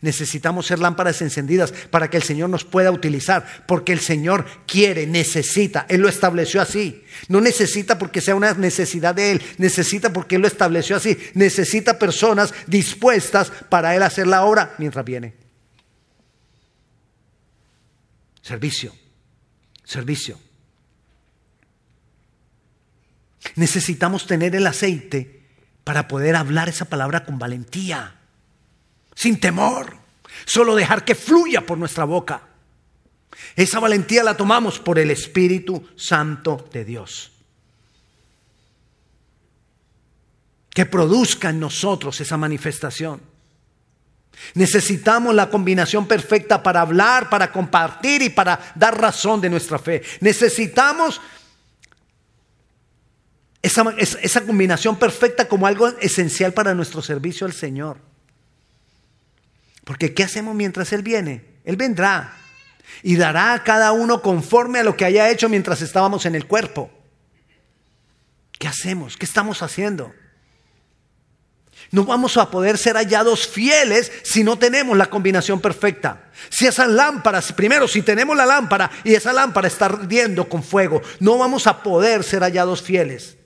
Necesitamos 0.00 0.66
ser 0.66 0.78
lámparas 0.78 1.22
encendidas 1.22 1.72
para 1.72 2.10
que 2.10 2.16
el 2.16 2.22
Señor 2.22 2.50
nos 2.50 2.64
pueda 2.64 2.90
utilizar, 2.90 3.64
porque 3.66 3.92
el 3.92 4.00
Señor 4.00 4.44
quiere, 4.66 5.06
necesita, 5.06 5.86
Él 5.88 6.02
lo 6.02 6.08
estableció 6.08 6.60
así. 6.60 7.04
No 7.28 7.40
necesita 7.40 7.98
porque 7.98 8.20
sea 8.20 8.34
una 8.34 8.52
necesidad 8.54 9.14
de 9.14 9.32
Él, 9.32 9.42
necesita 9.58 10.12
porque 10.12 10.36
Él 10.36 10.42
lo 10.42 10.48
estableció 10.48 10.96
así. 10.96 11.16
Necesita 11.34 11.98
personas 11.98 12.52
dispuestas 12.66 13.50
para 13.68 13.96
Él 13.96 14.02
hacer 14.02 14.26
la 14.26 14.44
obra 14.44 14.74
mientras 14.78 15.04
viene. 15.04 15.34
Servicio, 18.42 18.94
servicio. 19.84 20.38
Necesitamos 23.56 24.26
tener 24.26 24.54
el 24.54 24.66
aceite 24.66 25.42
para 25.84 26.08
poder 26.08 26.36
hablar 26.36 26.68
esa 26.68 26.84
palabra 26.84 27.24
con 27.24 27.38
valentía, 27.38 28.17
sin 29.18 29.40
temor, 29.40 29.96
solo 30.46 30.76
dejar 30.76 31.04
que 31.04 31.16
fluya 31.16 31.66
por 31.66 31.76
nuestra 31.76 32.04
boca. 32.04 32.40
Esa 33.56 33.80
valentía 33.80 34.22
la 34.22 34.36
tomamos 34.36 34.78
por 34.78 34.96
el 34.96 35.10
Espíritu 35.10 35.88
Santo 35.96 36.68
de 36.72 36.84
Dios. 36.84 37.32
Que 40.70 40.86
produzca 40.86 41.50
en 41.50 41.58
nosotros 41.58 42.20
esa 42.20 42.36
manifestación. 42.36 43.20
Necesitamos 44.54 45.34
la 45.34 45.50
combinación 45.50 46.06
perfecta 46.06 46.62
para 46.62 46.82
hablar, 46.82 47.28
para 47.28 47.50
compartir 47.50 48.22
y 48.22 48.28
para 48.28 48.72
dar 48.76 49.00
razón 49.00 49.40
de 49.40 49.50
nuestra 49.50 49.80
fe. 49.80 50.00
Necesitamos 50.20 51.20
esa, 53.62 54.46
combinación 54.46 54.96
perfecta 54.96 55.48
como 55.48 55.66
algo 55.66 55.88
esencial 55.98 56.52
para 56.52 56.72
nuestro 56.72 57.02
servicio 57.02 57.48
al 57.48 57.52
Señor. 57.52 58.07
Porque 59.88 60.12
¿qué 60.12 60.22
hacemos 60.22 60.54
mientras 60.54 60.92
Él 60.92 61.02
viene? 61.02 61.42
Él 61.64 61.76
vendrá 61.76 62.34
y 63.02 63.16
dará 63.16 63.54
a 63.54 63.64
cada 63.64 63.92
uno 63.92 64.20
conforme 64.20 64.80
a 64.80 64.82
lo 64.82 64.98
que 64.98 65.06
haya 65.06 65.30
hecho 65.30 65.48
mientras 65.48 65.80
estábamos 65.80 66.26
en 66.26 66.34
el 66.34 66.46
cuerpo. 66.46 66.90
¿Qué 68.58 68.68
hacemos? 68.68 69.16
¿Qué 69.16 69.24
estamos 69.24 69.62
haciendo? 69.62 70.12
No 71.90 72.04
vamos 72.04 72.36
a 72.36 72.50
poder 72.50 72.76
ser 72.76 72.96
hallados 72.96 73.48
fieles 73.48 74.12
si 74.24 74.44
no 74.44 74.58
tenemos 74.58 74.94
la 74.94 75.06
combinación 75.06 75.58
perfecta. 75.58 76.28
Si 76.50 76.66
esas 76.66 76.88
lámparas, 76.88 77.50
primero, 77.54 77.88
si 77.88 78.02
tenemos 78.02 78.36
la 78.36 78.44
lámpara 78.44 78.90
y 79.04 79.14
esa 79.14 79.32
lámpara 79.32 79.68
está 79.68 79.86
ardiendo 79.86 80.50
con 80.50 80.62
fuego, 80.62 81.00
no 81.18 81.38
vamos 81.38 81.66
a 81.66 81.82
poder 81.82 82.24
ser 82.24 82.42
hallados 82.42 82.82
fieles. 82.82 83.38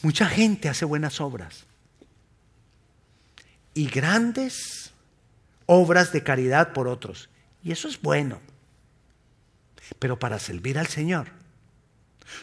Mucha 0.00 0.24
gente 0.24 0.70
hace 0.70 0.86
buenas 0.86 1.20
obras 1.20 1.68
y 3.78 3.86
grandes 3.86 4.90
obras 5.66 6.10
de 6.10 6.24
caridad 6.24 6.72
por 6.72 6.88
otros. 6.88 7.28
Y 7.62 7.70
eso 7.70 7.86
es 7.86 8.02
bueno. 8.02 8.40
Pero 10.00 10.18
para 10.18 10.40
servir 10.40 10.80
al 10.80 10.88
Señor 10.88 11.28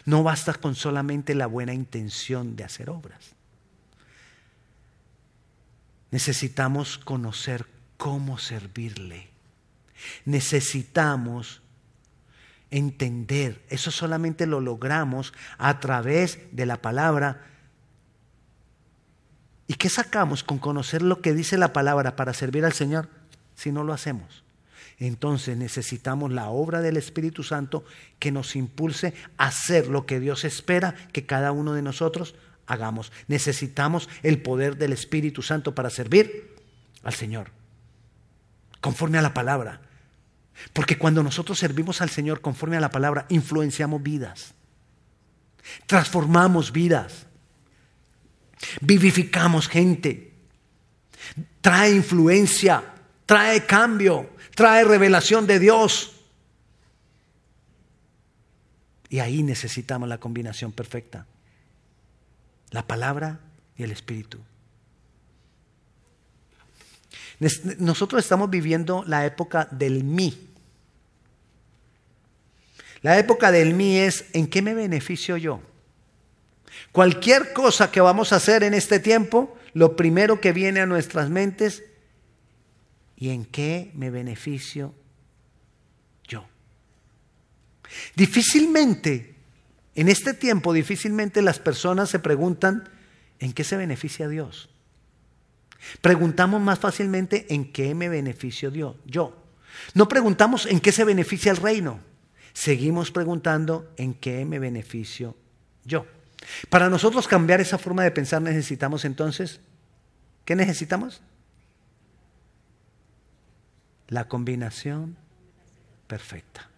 no 0.06 0.24
basta 0.24 0.54
con 0.54 0.76
solamente 0.76 1.36
la 1.36 1.48
buena 1.48 1.74
intención 1.74 2.56
de 2.56 2.64
hacer 2.64 2.90
obras. 2.90 3.36
Necesitamos 6.10 6.98
conocer 7.00 7.66
cómo 7.98 8.38
servirle. 8.38 9.28
Necesitamos 10.24 11.62
entender. 12.72 13.62
Eso 13.68 13.92
solamente 13.92 14.48
lo 14.48 14.62
logramos 14.62 15.34
a 15.58 15.82
través 15.82 16.40
de 16.54 16.66
la 16.66 16.82
palabra. 16.82 17.46
¿Y 19.68 19.76
qué 19.76 19.90
sacamos 19.90 20.44
con 20.44 20.60
conocer 20.60 21.02
lo 21.02 21.22
que 21.22 21.34
dice 21.34 21.58
la 21.58 21.74
palabra 21.74 22.16
para 22.16 22.34
servir 22.34 22.66
al 22.66 22.74
Señor 22.74 23.10
si 23.56 23.72
no 23.72 23.84
lo 23.84 23.94
hacemos? 23.94 24.44
Entonces 24.98 25.58
necesitamos 25.58 26.32
la 26.32 26.50
obra 26.50 26.82
del 26.82 26.98
Espíritu 26.98 27.44
Santo 27.44 27.84
que 28.20 28.32
nos 28.32 28.56
impulse 28.56 29.14
a 29.38 29.48
hacer 29.48 29.88
lo 29.88 30.06
que 30.06 30.20
Dios 30.20 30.46
espera 30.46 30.96
que 31.12 31.26
cada 31.26 31.52
uno 31.52 31.74
de 31.74 31.82
nosotros 31.82 32.36
hagamos. 32.66 33.12
Necesitamos 33.28 34.10
el 34.24 34.42
poder 34.42 34.78
del 34.78 34.94
Espíritu 34.94 35.42
Santo 35.42 35.76
para 35.76 35.90
servir 35.90 36.56
al 37.04 37.14
Señor, 37.14 37.52
conforme 38.82 39.18
a 39.18 39.22
la 39.22 39.34
palabra. 39.34 39.82
Porque 40.72 40.98
cuando 40.98 41.24
nosotros 41.24 41.60
servimos 41.60 42.02
al 42.02 42.10
Señor 42.10 42.40
conforme 42.40 42.78
a 42.78 42.82
la 42.82 42.92
palabra, 42.92 43.26
influenciamos 43.30 44.02
vidas, 44.02 44.54
transformamos 45.88 46.72
vidas, 46.72 47.28
vivificamos 48.82 49.68
gente, 49.68 50.34
trae 51.62 51.92
influencia, 51.92 52.84
trae 53.26 53.66
cambio, 53.66 54.30
trae 54.56 54.84
revelación 54.84 55.48
de 55.48 55.60
Dios. 55.60 56.12
Y 59.10 59.20
ahí 59.20 59.44
necesitamos 59.44 60.10
la 60.10 60.20
combinación 60.20 60.72
perfecta, 60.72 61.26
la 62.72 62.86
palabra 62.86 63.40
y 63.78 63.84
el 63.84 63.92
Espíritu. 63.92 64.40
Nosotros 67.80 68.24
estamos 68.24 68.50
viviendo 68.50 69.04
la 69.06 69.26
época 69.26 69.68
del 69.72 70.04
mí. 70.04 70.50
La 73.02 73.20
época 73.20 73.52
del 73.52 73.74
mí 73.74 73.98
es 73.98 74.26
¿en 74.34 74.48
qué 74.48 74.62
me 74.62 74.74
beneficio 74.74 75.38
yo? 75.38 75.62
Cualquier 76.96 77.52
cosa 77.52 77.92
que 77.92 78.00
vamos 78.00 78.32
a 78.32 78.38
hacer 78.38 78.64
en 78.64 78.74
este 78.74 79.02
tiempo, 79.02 79.54
lo 79.74 79.98
primero 79.98 80.40
que 80.40 80.54
viene 80.54 80.80
a 80.80 80.86
nuestras 80.86 81.30
mentes 81.30 81.84
y 83.18 83.32
en 83.32 83.44
qué 83.44 83.92
me 83.96 84.10
beneficio 84.10 84.96
yo. 86.26 86.48
Difícilmente, 88.16 89.36
en 89.94 90.08
este 90.08 90.34
tiempo, 90.34 90.72
difícilmente 90.72 91.42
las 91.42 91.60
personas 91.60 92.10
se 92.10 92.20
preguntan 92.20 92.88
en 93.40 93.52
qué 93.52 93.66
se 93.66 93.76
beneficia 93.76 94.30
Dios. 94.30 94.70
Preguntamos 96.00 96.62
más 96.62 96.80
fácilmente 96.80 97.46
en 97.54 97.74
qué 97.74 97.94
me 97.94 98.08
beneficio 98.08 98.72
Dios, 98.72 98.96
yo. 99.04 99.36
No 99.96 100.08
preguntamos 100.08 100.66
en 100.66 100.80
qué 100.80 100.94
se 100.94 101.04
beneficia 101.04 101.52
el 101.52 101.58
reino. 101.58 102.00
Seguimos 102.54 103.12
preguntando 103.12 103.92
en 103.98 104.14
qué 104.14 104.46
me 104.46 104.60
beneficio 104.60 105.36
yo. 105.84 106.06
Para 106.70 106.90
nosotros 106.90 107.28
cambiar 107.28 107.62
esa 107.62 107.78
forma 107.78 108.04
de 108.04 108.12
pensar 108.12 108.42
necesitamos 108.42 109.06
entonces, 109.06 109.60
¿qué 110.46 110.56
necesitamos? 110.56 111.22
La 114.08 114.28
combinación 114.28 115.18
perfecta. 116.08 116.70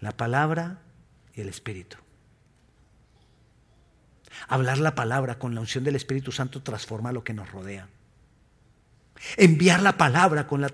La 0.00 0.12
palabra 0.12 0.78
y 1.34 1.40
el 1.40 1.48
Espíritu. 1.48 1.96
Hablar 4.48 4.78
la 4.78 4.94
palabra 4.94 5.38
con 5.38 5.54
la 5.54 5.60
unción 5.60 5.84
del 5.84 5.96
Espíritu 5.96 6.32
Santo 6.32 6.62
transforma 6.62 7.12
lo 7.12 7.24
que 7.24 7.34
nos 7.34 7.50
rodea. 7.50 7.88
Enviar 9.36 9.82
la 9.82 9.96
palabra 9.96 10.46
con 10.46 10.60
la, 10.60 10.70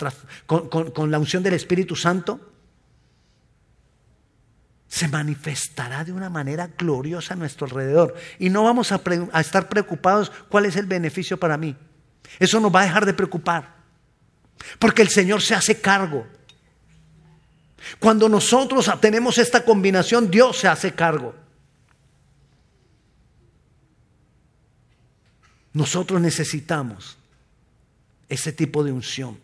con, 0.46 1.10
la 1.10 1.18
unción 1.18 1.42
del 1.42 1.54
Espíritu 1.54 1.96
Santo 1.96 2.52
se 4.88 5.06
manifestará 5.06 6.02
de 6.02 6.12
una 6.12 6.30
manera 6.30 6.70
gloriosa 6.78 7.34
a 7.34 7.36
nuestro 7.36 7.66
alrededor. 7.66 8.14
Y 8.38 8.48
no 8.48 8.64
vamos 8.64 8.90
a, 8.90 9.00
estar 9.38 9.68
preocupados 9.68 10.32
cuál 10.48 10.64
es 10.64 10.76
el 10.76 10.86
beneficio 10.86 11.38
para 11.38 11.58
mí. 11.58 11.76
Eso 12.38 12.58
nos 12.58 12.74
va 12.74 12.80
a 12.80 12.84
dejar 12.84 13.04
de 13.04 13.12
preocupar. 13.12 13.76
Porque 14.78 15.02
el 15.02 15.08
Señor 15.08 15.42
se 15.42 15.54
hace 15.54 15.80
cargo. 15.80 16.26
Cuando 18.00 18.28
nosotros 18.28 18.90
tenemos 19.00 19.38
esta 19.38 19.64
combinación, 19.64 20.30
Dios 20.30 20.58
se 20.58 20.68
hace 20.68 20.94
cargo. 20.94 21.34
Nosotros 25.74 26.20
necesitamos 26.20 27.18
ese 28.28 28.52
tipo 28.52 28.82
de 28.82 28.92
unción. 28.92 29.38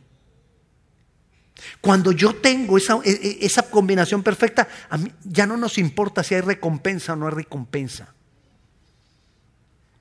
Cuando 1.81 2.13
yo 2.13 2.35
tengo 2.35 2.77
esa, 2.77 2.99
e, 3.05 3.11
e, 3.11 3.47
esa 3.47 3.63
combinación 3.63 4.23
perfecta, 4.23 4.69
a 4.89 4.99
mí 4.99 5.11
ya 5.25 5.47
no 5.47 5.57
nos 5.57 5.79
importa 5.79 6.23
si 6.23 6.35
hay 6.35 6.41
recompensa 6.41 7.13
o 7.13 7.17
no 7.17 7.27
hay 7.27 7.33
recompensa. 7.33 8.13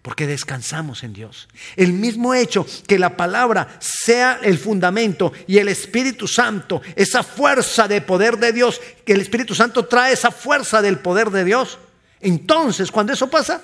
Porque 0.02 0.28
descansamos 0.28 1.04
en 1.04 1.14
Dios. 1.14 1.48
El 1.78 1.94
mismo 1.94 2.34
hecho 2.34 2.66
que 2.88 3.00
la 3.00 3.16
palabra 3.16 3.78
sea 3.80 4.40
el 4.44 4.58
fundamento 4.58 5.32
y 5.48 5.60
el 5.60 5.70
Espíritu 5.70 6.28
Santo, 6.28 6.82
esa 6.96 7.24
fuerza 7.24 7.88
de 7.88 8.02
poder 8.02 8.38
de 8.38 8.52
Dios, 8.52 8.82
que 9.06 9.14
el 9.14 9.22
Espíritu 9.22 9.56
Santo 9.56 9.86
trae 9.86 10.14
esa 10.14 10.32
fuerza 10.32 10.82
del 10.82 11.00
poder 11.00 11.30
de 11.30 11.46
Dios. 11.46 11.80
Entonces, 12.20 12.92
cuando 12.92 13.14
eso 13.14 13.30
pasa, 13.30 13.62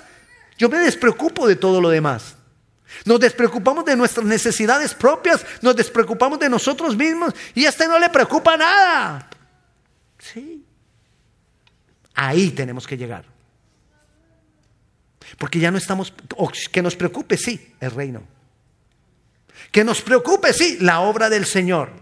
yo 0.56 0.70
me 0.70 0.78
despreocupo 0.78 1.46
de 1.46 1.56
todo 1.56 1.80
lo 1.80 1.90
demás. 1.90 2.36
Nos 3.04 3.20
despreocupamos 3.20 3.84
de 3.84 3.96
nuestras 3.96 4.26
necesidades 4.26 4.94
propias, 4.94 5.44
nos 5.62 5.76
despreocupamos 5.76 6.38
de 6.38 6.48
nosotros 6.48 6.96
mismos 6.96 7.34
y 7.54 7.64
a 7.64 7.68
este 7.68 7.86
no 7.86 7.98
le 7.98 8.10
preocupa 8.10 8.56
nada. 8.56 9.28
Sí. 10.18 10.64
Ahí 12.14 12.50
tenemos 12.50 12.86
que 12.86 12.96
llegar. 12.96 13.24
Porque 15.38 15.60
ya 15.60 15.70
no 15.70 15.78
estamos, 15.78 16.12
que 16.72 16.82
nos 16.82 16.96
preocupe, 16.96 17.36
sí, 17.36 17.74
el 17.80 17.90
reino. 17.92 18.22
Que 19.70 19.84
nos 19.84 20.02
preocupe, 20.02 20.52
sí, 20.52 20.78
la 20.80 21.00
obra 21.00 21.30
del 21.30 21.46
Señor. 21.46 21.92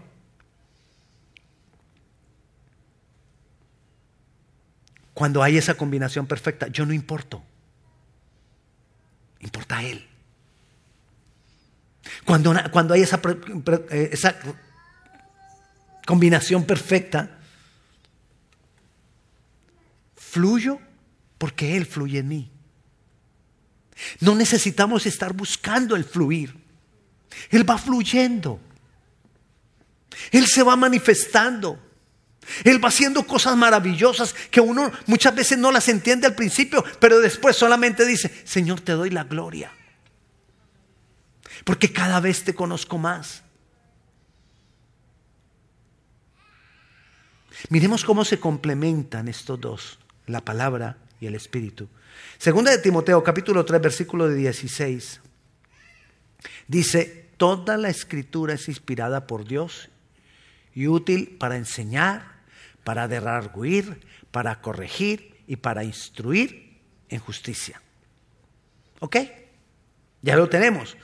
Cuando 5.13 5.43
hay 5.43 5.57
esa 5.57 5.75
combinación 5.75 6.25
perfecta, 6.25 6.67
yo 6.67 6.85
no 6.85 6.93
importo. 6.93 7.43
Importa 9.41 9.83
Él. 9.83 10.08
Cuando, 12.25 12.53
cuando 12.71 12.93
hay 12.93 13.01
esa, 13.01 13.19
eh, 13.91 14.09
esa 14.11 14.35
combinación 16.05 16.65
perfecta, 16.65 17.37
fluyo 20.15 20.79
porque 21.37 21.77
Él 21.77 21.85
fluye 21.85 22.19
en 22.19 22.27
mí. 22.27 22.51
No 24.19 24.35
necesitamos 24.35 25.05
estar 25.05 25.33
buscando 25.33 25.95
el 25.95 26.05
fluir. 26.05 26.55
Él 27.49 27.69
va 27.69 27.77
fluyendo. 27.77 28.59
Él 30.31 30.47
se 30.47 30.63
va 30.63 30.75
manifestando. 30.75 31.79
Él 32.63 32.83
va 32.83 32.89
haciendo 32.89 33.25
cosas 33.27 33.55
maravillosas 33.55 34.33
que 34.49 34.61
uno 34.61 34.91
muchas 35.05 35.35
veces 35.35 35.57
no 35.57 35.71
las 35.71 35.87
entiende 35.87 36.25
al 36.25 36.35
principio, 36.35 36.83
pero 36.99 37.19
después 37.19 37.55
solamente 37.55 38.05
dice, 38.05 38.31
Señor, 38.45 38.81
te 38.81 38.93
doy 38.93 39.09
la 39.11 39.23
gloria 39.25 39.71
porque 41.63 41.91
cada 41.91 42.19
vez 42.19 42.43
te 42.43 42.53
conozco 42.53 42.97
más. 42.97 43.43
Miremos 47.69 48.05
cómo 48.05 48.23
se 48.23 48.39
complementan 48.39 49.27
estos 49.27 49.59
dos, 49.59 49.99
la 50.27 50.41
palabra 50.41 50.97
y 51.19 51.27
el 51.27 51.35
espíritu. 51.35 51.89
Segunda 52.37 52.71
de 52.71 52.77
Timoteo, 52.77 53.23
capítulo 53.23 53.65
3, 53.65 53.81
versículo 53.81 54.29
16. 54.29 55.21
Dice, 56.67 57.29
toda 57.37 57.77
la 57.77 57.89
escritura 57.89 58.53
es 58.53 58.67
inspirada 58.69 59.27
por 59.27 59.45
Dios 59.45 59.89
y 60.73 60.87
útil 60.87 61.35
para 61.39 61.57
enseñar, 61.57 62.39
para 62.83 63.07
derarguir, 63.07 64.05
para 64.31 64.61
corregir 64.61 65.43
y 65.47 65.57
para 65.57 65.83
instruir 65.83 66.79
en 67.09 67.19
justicia. 67.19 67.81
¿Ok? 68.99 69.17
Ya 70.21 70.35
lo 70.35 70.47
tenemos. 70.47 70.95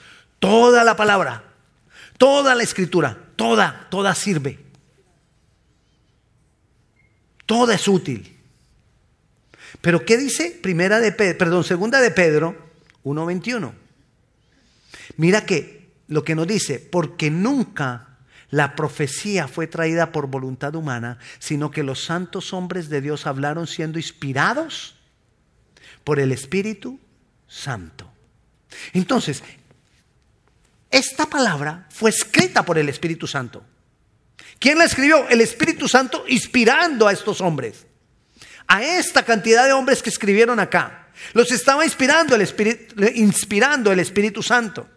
Toda 0.46 0.84
la 0.84 0.96
palabra, 0.96 1.44
toda 2.20 2.54
la 2.54 2.62
escritura, 2.62 3.18
toda, 3.36 3.88
toda 3.90 4.14
sirve. 4.14 4.60
Toda 7.48 7.74
es 7.74 7.88
útil. 7.88 8.38
Pero 9.82 10.06
¿qué 10.06 10.18
dice 10.18 10.60
Primera 10.62 11.00
de 11.00 11.12
perdón, 11.12 11.64
Segunda 11.64 12.00
de 12.00 12.12
Pedro 12.12 12.56
1:21? 13.04 13.74
Mira 15.18 15.48
que 15.48 15.90
lo 16.10 16.24
que 16.24 16.36
nos 16.36 16.46
dice, 16.46 16.78
porque 16.78 17.32
nunca 17.32 18.20
la 18.52 18.76
profecía 18.76 19.48
fue 19.48 19.66
traída 19.66 20.12
por 20.12 20.28
voluntad 20.28 20.76
humana, 20.76 21.18
sino 21.40 21.72
que 21.72 21.82
los 21.82 22.06
santos 22.06 22.54
hombres 22.54 22.90
de 22.90 23.02
Dios 23.02 23.26
hablaron 23.26 23.66
siendo 23.66 23.98
inspirados 23.98 24.96
por 26.04 26.20
el 26.20 26.32
Espíritu 26.32 27.00
Santo. 27.48 28.12
Entonces, 28.94 29.42
esta 30.92 31.26
palabra 31.26 31.88
fue 31.90 32.10
escrita 32.10 32.64
por 32.64 32.78
el 32.78 32.90
Espíritu 32.90 33.28
Santo. 33.28 33.64
¿Quién 34.60 34.78
la 34.78 34.86
escribió? 34.86 35.28
El 35.28 35.42
Espíritu 35.42 35.88
Santo 35.88 36.24
inspirando 36.28 37.08
a 37.08 37.12
estos 37.12 37.42
hombres. 37.42 37.86
A 38.68 38.84
esta 38.84 39.24
cantidad 39.24 39.66
de 39.66 39.74
hombres 39.74 40.02
que 40.02 40.10
escribieron 40.10 40.60
acá. 40.60 41.10
Los 41.34 41.52
estaba 41.52 41.86
inspirando 41.86 42.36
el 42.36 42.42
Espíritu, 42.42 42.96
inspirando 43.16 43.92
el 43.92 44.00
Espíritu 44.00 44.42
Santo. 44.42 44.88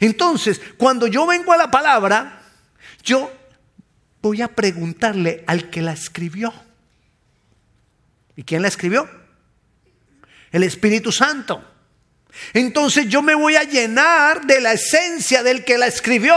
Entonces, 0.00 0.60
cuando 0.76 1.06
yo 1.06 1.26
vengo 1.26 1.52
a 1.52 1.56
la 1.56 1.70
palabra, 1.70 2.42
yo 3.02 3.32
voy 4.22 4.42
a 4.42 4.48
preguntarle 4.48 5.44
al 5.46 5.70
que 5.70 5.82
la 5.82 5.92
escribió. 5.92 6.52
¿Y 8.34 8.42
quién 8.44 8.62
la 8.62 8.68
escribió? 8.68 9.08
El 10.52 10.62
Espíritu 10.62 11.12
Santo. 11.12 11.75
Entonces 12.52 13.08
yo 13.08 13.22
me 13.22 13.34
voy 13.34 13.56
a 13.56 13.64
llenar 13.64 14.46
de 14.46 14.60
la 14.60 14.72
esencia 14.72 15.42
del 15.42 15.64
que 15.64 15.78
la 15.78 15.86
escribió. 15.86 16.34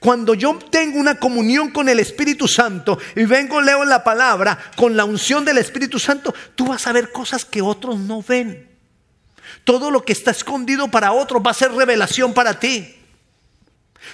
Cuando 0.00 0.32
yo 0.32 0.58
tengo 0.70 0.98
una 0.98 1.16
comunión 1.16 1.70
con 1.70 1.88
el 1.88 2.00
Espíritu 2.00 2.48
Santo 2.48 2.98
y 3.14 3.26
vengo, 3.26 3.60
leo 3.60 3.84
la 3.84 4.02
palabra 4.02 4.58
con 4.76 4.96
la 4.96 5.04
unción 5.04 5.44
del 5.44 5.58
Espíritu 5.58 5.98
Santo, 5.98 6.34
tú 6.54 6.66
vas 6.68 6.86
a 6.86 6.92
ver 6.92 7.12
cosas 7.12 7.44
que 7.44 7.60
otros 7.60 7.98
no 7.98 8.22
ven. 8.22 8.70
Todo 9.64 9.90
lo 9.90 10.02
que 10.02 10.14
está 10.14 10.30
escondido 10.30 10.90
para 10.90 11.12
otros 11.12 11.42
va 11.44 11.50
a 11.50 11.54
ser 11.54 11.72
revelación 11.72 12.32
para 12.32 12.58
ti. 12.58 12.96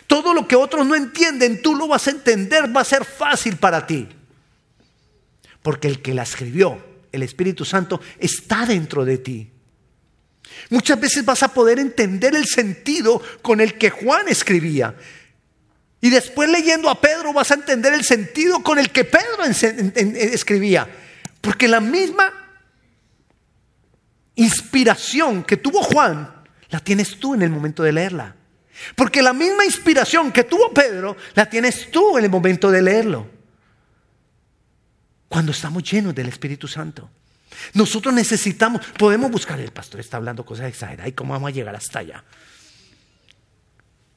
Todo 0.08 0.34
lo 0.34 0.48
que 0.48 0.56
otros 0.56 0.84
no 0.84 0.96
entienden, 0.96 1.62
tú 1.62 1.76
lo 1.76 1.86
vas 1.86 2.08
a 2.08 2.10
entender, 2.10 2.76
va 2.76 2.80
a 2.80 2.84
ser 2.84 3.04
fácil 3.04 3.56
para 3.56 3.86
ti. 3.86 4.08
Porque 5.62 5.86
el 5.86 6.02
que 6.02 6.14
la 6.14 6.24
escribió, 6.24 6.84
el 7.12 7.22
Espíritu 7.22 7.64
Santo, 7.64 8.00
está 8.18 8.66
dentro 8.66 9.04
de 9.04 9.18
ti. 9.18 9.52
Muchas 10.70 10.98
veces 11.00 11.24
vas 11.24 11.42
a 11.42 11.48
poder 11.48 11.78
entender 11.78 12.34
el 12.34 12.46
sentido 12.46 13.22
con 13.42 13.60
el 13.60 13.74
que 13.74 13.90
Juan 13.90 14.28
escribía. 14.28 14.94
Y 16.00 16.10
después 16.10 16.48
leyendo 16.48 16.90
a 16.90 17.00
Pedro 17.00 17.32
vas 17.32 17.50
a 17.50 17.54
entender 17.54 17.94
el 17.94 18.04
sentido 18.04 18.62
con 18.62 18.78
el 18.78 18.90
que 18.90 19.04
Pedro 19.04 19.44
escribía. 19.44 20.88
Porque 21.40 21.68
la 21.68 21.80
misma 21.80 22.32
inspiración 24.34 25.44
que 25.44 25.56
tuvo 25.56 25.82
Juan, 25.82 26.32
la 26.70 26.80
tienes 26.80 27.18
tú 27.18 27.34
en 27.34 27.42
el 27.42 27.50
momento 27.50 27.82
de 27.82 27.92
leerla. 27.92 28.36
Porque 28.94 29.22
la 29.22 29.32
misma 29.32 29.64
inspiración 29.64 30.32
que 30.32 30.44
tuvo 30.44 30.72
Pedro 30.72 31.16
la 31.34 31.48
tienes 31.48 31.90
tú 31.90 32.18
en 32.18 32.24
el 32.24 32.30
momento 32.30 32.70
de 32.70 32.82
leerlo. 32.82 33.26
Cuando 35.28 35.52
estamos 35.52 35.82
llenos 35.82 36.14
del 36.14 36.28
Espíritu 36.28 36.68
Santo. 36.68 37.10
Nosotros 37.74 38.14
necesitamos, 38.14 38.84
podemos 38.98 39.30
buscar, 39.30 39.60
el 39.60 39.72
pastor 39.72 40.00
está 40.00 40.16
hablando 40.16 40.44
cosas 40.44 40.68
exageradas, 40.68 41.08
¿y 41.08 41.12
cómo 41.12 41.32
vamos 41.32 41.48
a 41.48 41.52
llegar 41.52 41.74
hasta 41.74 42.00
allá? 42.00 42.24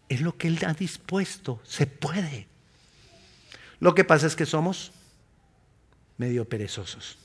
Es 0.07 0.21
lo 0.21 0.37
que 0.37 0.47
Él 0.47 0.59
ha 0.65 0.73
dispuesto, 0.73 1.61
se 1.63 1.85
puede. 1.85 2.47
Lo 3.79 3.95
que 3.95 4.03
pasa 4.03 4.27
es 4.27 4.35
que 4.35 4.45
somos 4.45 4.91
medio 6.17 6.45
perezosos. 6.45 7.17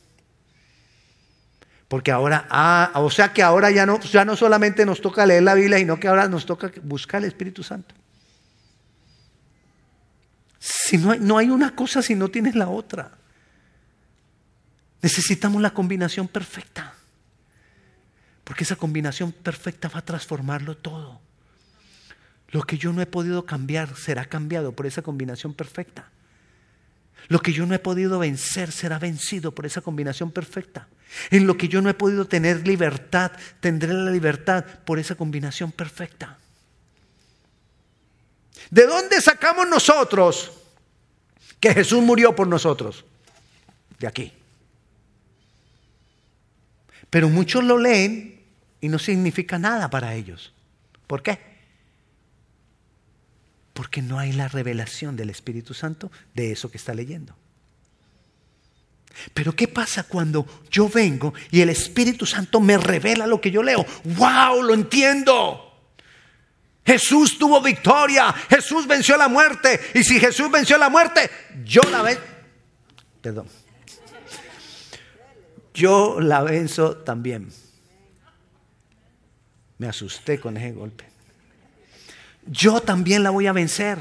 Porque 1.89 2.11
ahora, 2.11 2.47
ah, 2.51 2.93
o 2.95 3.11
sea 3.11 3.33
que 3.33 3.43
ahora 3.43 3.71
ya 3.71 3.87
no, 3.87 4.01
ya 4.01 4.25
no 4.25 4.37
solamente 4.37 4.87
nos 4.87 5.01
toca 5.01 5.27
leer 5.27 5.43
la 5.43 5.55
Biblia, 5.55 5.79
sino 5.79 5.99
que 5.99 6.09
ahora 6.09 6.29
nos 6.29 6.47
toca 6.47 6.71
buscar 6.83 7.23
el 7.23 7.29
Espíritu 7.29 7.63
Santo. 7.63 7.95
Si 10.59 10.97
no 10.99 11.13
hay, 11.13 11.21
no 11.21 11.39
hay 11.39 11.51
una 11.51 11.75
cosa 11.75 12.03
si 12.03 12.15
no 12.15 12.29
tienes 12.29 12.55
la 12.55 12.69
otra. 12.69 13.13
Necesitamos 15.05 15.61
la 15.61 15.75
combinación 15.75 16.29
perfecta. 16.29 16.95
Porque 18.43 18.65
esa 18.65 18.77
combinación 18.77 19.33
perfecta 19.33 19.91
va 19.91 19.99
a 19.99 20.05
transformarlo 20.05 20.79
todo. 20.79 21.21
Lo 22.49 22.63
que 22.63 22.79
yo 22.79 22.91
no 22.91 23.03
he 23.03 23.07
podido 23.07 23.45
cambiar 23.45 23.95
será 23.99 24.25
cambiado 24.25 24.73
por 24.73 24.87
esa 24.87 25.03
combinación 25.03 25.53
perfecta. 25.53 26.09
Lo 27.29 27.41
que 27.41 27.53
yo 27.53 27.67
no 27.67 27.75
he 27.75 27.79
podido 27.79 28.19
vencer 28.19 28.73
será 28.73 28.99
vencido 28.99 29.55
por 29.55 29.67
esa 29.67 29.83
combinación 29.83 30.31
perfecta. 30.31 30.89
En 31.31 31.47
lo 31.47 31.59
que 31.59 31.69
yo 31.69 31.83
no 31.83 31.91
he 31.91 31.95
podido 31.95 32.25
tener 32.25 32.67
libertad, 32.67 33.33
tendré 33.61 33.93
la 33.93 34.11
libertad 34.11 34.65
por 34.87 34.99
esa 34.99 35.17
combinación 35.17 35.71
perfecta. 35.71 36.39
¿De 38.71 38.87
dónde 38.87 39.21
sacamos 39.21 39.69
nosotros 39.69 40.51
que 41.61 41.75
Jesús 41.75 42.03
murió 42.03 42.35
por 42.35 42.49
nosotros? 42.49 43.05
De 43.99 44.07
aquí. 44.07 44.33
Pero 47.15 47.29
muchos 47.29 47.63
lo 47.63 47.79
leen 47.79 48.41
y 48.81 48.89
no 48.89 48.99
significa 48.99 49.57
nada 49.57 49.89
para 49.89 50.17
ellos. 50.17 50.53
¿Por 51.07 51.23
qué? 51.23 51.39
Porque 53.73 54.03
no 54.03 54.19
hay 54.19 54.33
la 54.33 54.49
revelación 54.49 55.15
del 55.15 55.31
Espíritu 55.31 55.75
Santo 55.75 56.11
de 56.35 56.51
eso 56.51 56.73
que 56.73 56.77
está 56.77 56.93
leyendo. 56.93 57.37
Pero 59.33 59.55
¿qué 59.55 59.69
pasa 59.69 60.03
cuando 60.03 60.45
yo 60.73 60.89
vengo 60.89 61.33
y 61.53 61.61
el 61.61 61.69
Espíritu 61.69 62.27
Santo 62.27 62.59
me 62.59 62.79
revela 62.79 63.29
lo 63.29 63.41
que 63.41 63.53
yo 63.53 63.63
leo? 63.63 63.87
¡Wow! 64.03 64.65
Lo 64.65 64.75
entiendo. 64.75 65.73
Jesús 66.85 67.39
tuvo 67.39 67.63
victoria, 67.63 68.33
Jesús 68.51 68.89
venció 68.89 69.17
la 69.17 69.29
muerte. 69.29 69.79
Y 69.95 70.03
si 70.03 70.19
Jesús 70.19 70.51
venció 70.51 70.77
la 70.79 70.89
muerte, 70.89 71.31
yo 71.65 71.81
la 71.93 72.03
ven. 72.03 72.19
Perdón 73.23 73.47
yo 75.75 76.21
la 76.21 76.41
venzo 76.43 76.97
también. 76.99 77.51
Me 79.79 79.89
asusté 79.89 80.39
con 80.39 80.57
ese 80.57 80.73
golpe. 80.73 81.05
Yo 82.47 82.81
también 82.81 83.25
la 83.25 83.31
voy 83.31 83.49
a 83.49 83.53
vencer. 83.53 83.99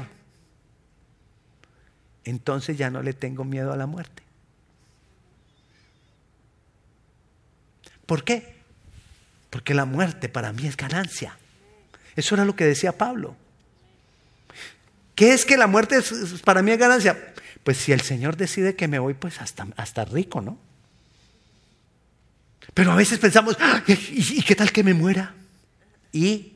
Entonces 2.24 2.78
ya 2.78 2.90
no 2.90 3.02
le 3.02 3.12
tengo 3.12 3.44
miedo 3.44 3.72
a 3.72 3.76
la 3.76 3.86
muerte. 3.86 4.22
¿Por 8.06 8.22
qué? 8.22 8.54
Porque 9.50 9.74
la 9.74 9.84
muerte 9.84 10.28
para 10.28 10.52
mí 10.52 10.66
es 10.66 10.76
ganancia. 10.76 11.36
Eso 12.16 12.36
era 12.36 12.44
lo 12.44 12.54
que 12.54 12.64
decía 12.64 12.96
Pablo. 12.96 13.36
¿Qué 15.14 15.32
es 15.32 15.44
que 15.44 15.56
la 15.56 15.66
muerte 15.66 15.98
para 16.44 16.62
mí 16.62 16.70
es 16.70 16.78
ganancia? 16.78 17.34
Pues 17.64 17.78
si 17.78 17.92
el 17.92 18.02
Señor 18.02 18.36
decide 18.36 18.76
que 18.76 18.88
me 18.88 18.98
voy, 18.98 19.14
pues 19.14 19.40
hasta, 19.40 19.66
hasta 19.76 20.04
rico, 20.04 20.40
¿no? 20.40 20.58
Pero 22.72 22.92
a 22.92 22.96
veces 22.96 23.18
pensamos, 23.18 23.56
ah, 23.60 23.82
¿y, 23.86 24.42
qué 24.42 24.54
tal 24.54 24.72
que 24.72 24.82
me 24.82 24.94
muera? 24.94 25.34
Y 26.12 26.54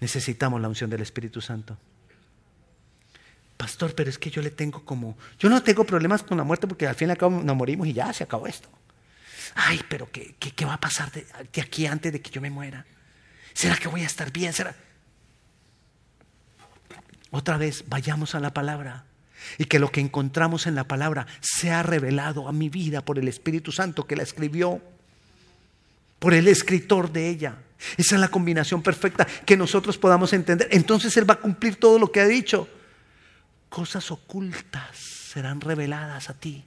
necesitamos 0.00 0.60
la 0.60 0.68
unción 0.68 0.90
del 0.90 1.02
Espíritu 1.02 1.40
Santo. 1.40 1.76
Pastor, 3.56 3.94
pero 3.94 4.08
es 4.08 4.18
que 4.18 4.30
yo 4.30 4.40
le 4.40 4.50
tengo 4.50 4.84
como, 4.84 5.18
yo 5.40 5.48
no 5.48 5.62
tengo 5.62 5.84
problemas 5.84 6.22
con 6.22 6.38
la 6.38 6.44
muerte 6.44 6.68
porque 6.68 6.86
al 6.86 6.94
fin 6.94 7.08
y 7.08 7.10
al 7.10 7.18
cabo 7.18 7.42
nos 7.42 7.56
morimos 7.56 7.88
y 7.88 7.92
ya 7.92 8.12
se 8.12 8.22
acabó 8.22 8.46
esto. 8.46 8.68
Ay, 9.56 9.80
pero 9.88 10.08
¿qué, 10.12 10.36
qué, 10.38 10.64
va 10.64 10.74
a 10.74 10.80
pasar 10.80 11.10
de, 11.10 11.26
de, 11.52 11.60
aquí 11.60 11.86
antes 11.86 12.12
de 12.12 12.20
que 12.20 12.30
yo 12.30 12.40
me 12.40 12.50
muera? 12.50 12.86
¿Será 13.54 13.76
que 13.76 13.88
voy 13.88 14.02
a 14.02 14.06
estar 14.06 14.30
bien? 14.30 14.52
¿Será? 14.52 14.76
Otra 17.30 17.58
vez, 17.58 17.84
vayamos 17.88 18.36
a 18.36 18.40
la 18.40 18.54
palabra 18.54 19.04
y 19.58 19.64
que 19.64 19.78
lo 19.78 19.90
que 19.90 20.00
encontramos 20.00 20.66
en 20.66 20.74
la 20.74 20.84
palabra 20.84 21.26
sea 21.40 21.82
revelado 21.82 22.48
a 22.48 22.52
mi 22.52 22.68
vida 22.68 23.04
por 23.04 23.18
el 23.18 23.28
Espíritu 23.28 23.72
Santo 23.72 24.06
que 24.06 24.16
la 24.16 24.22
escribió, 24.22 24.80
por 26.18 26.34
el 26.34 26.48
escritor 26.48 27.12
de 27.12 27.28
ella. 27.28 27.58
Esa 27.96 28.16
es 28.16 28.20
la 28.20 28.28
combinación 28.28 28.82
perfecta 28.82 29.24
que 29.24 29.56
nosotros 29.56 29.98
podamos 29.98 30.32
entender. 30.32 30.68
Entonces 30.72 31.16
Él 31.16 31.28
va 31.28 31.34
a 31.34 31.40
cumplir 31.40 31.76
todo 31.76 31.98
lo 31.98 32.10
que 32.10 32.20
ha 32.20 32.26
dicho. 32.26 32.68
Cosas 33.68 34.10
ocultas 34.10 34.96
serán 34.96 35.60
reveladas 35.60 36.30
a 36.30 36.34
ti. 36.34 36.64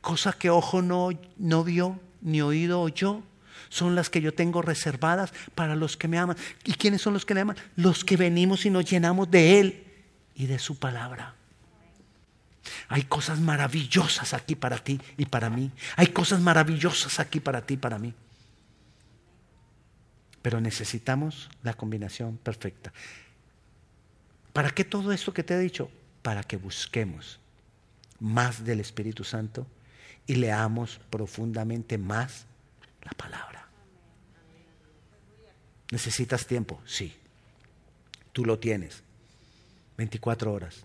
Cosas 0.00 0.34
que 0.34 0.50
ojo 0.50 0.82
no, 0.82 1.10
no 1.36 1.62
vio, 1.62 2.00
ni 2.22 2.40
oído 2.40 2.80
oyó, 2.80 3.22
son 3.68 3.94
las 3.94 4.10
que 4.10 4.20
yo 4.20 4.34
tengo 4.34 4.62
reservadas 4.62 5.32
para 5.54 5.76
los 5.76 5.96
que 5.96 6.08
me 6.08 6.18
aman. 6.18 6.36
¿Y 6.64 6.74
quiénes 6.74 7.02
son 7.02 7.12
los 7.12 7.24
que 7.24 7.34
me 7.34 7.42
aman? 7.42 7.56
Los 7.76 8.04
que 8.04 8.16
venimos 8.16 8.66
y 8.66 8.70
nos 8.70 8.84
llenamos 8.84 9.30
de 9.30 9.60
Él 9.60 9.84
y 10.34 10.46
de 10.46 10.58
su 10.58 10.78
palabra. 10.78 11.34
Hay 12.88 13.04
cosas 13.04 13.40
maravillosas 13.40 14.34
aquí 14.34 14.54
para 14.54 14.78
ti 14.78 15.00
y 15.16 15.26
para 15.26 15.50
mí. 15.50 15.70
Hay 15.96 16.08
cosas 16.08 16.40
maravillosas 16.40 17.20
aquí 17.20 17.40
para 17.40 17.62
ti 17.62 17.74
y 17.74 17.76
para 17.78 17.98
mí. 17.98 18.14
Pero 20.42 20.60
necesitamos 20.60 21.50
la 21.62 21.74
combinación 21.74 22.36
perfecta. 22.38 22.92
¿Para 24.52 24.70
qué 24.70 24.84
todo 24.84 25.12
esto 25.12 25.32
que 25.32 25.42
te 25.42 25.54
he 25.54 25.58
dicho? 25.58 25.90
Para 26.22 26.42
que 26.42 26.56
busquemos 26.56 27.38
más 28.18 28.64
del 28.64 28.80
Espíritu 28.80 29.24
Santo 29.24 29.66
y 30.26 30.36
leamos 30.36 31.00
profundamente 31.10 31.98
más 31.98 32.46
la 33.02 33.12
palabra. 33.12 33.68
¿Necesitas 35.90 36.46
tiempo? 36.46 36.80
Sí. 36.84 37.16
Tú 38.32 38.44
lo 38.44 38.58
tienes. 38.58 39.02
24 39.96 40.52
horas 40.52 40.84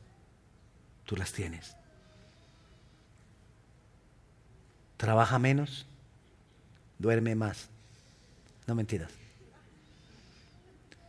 tú 1.06 1.16
las 1.16 1.32
tienes. 1.32 1.76
Trabaja 4.98 5.40
menos, 5.40 5.86
duerme 7.00 7.36
más. 7.36 7.70
No 8.68 8.76
mentiras. 8.76 9.12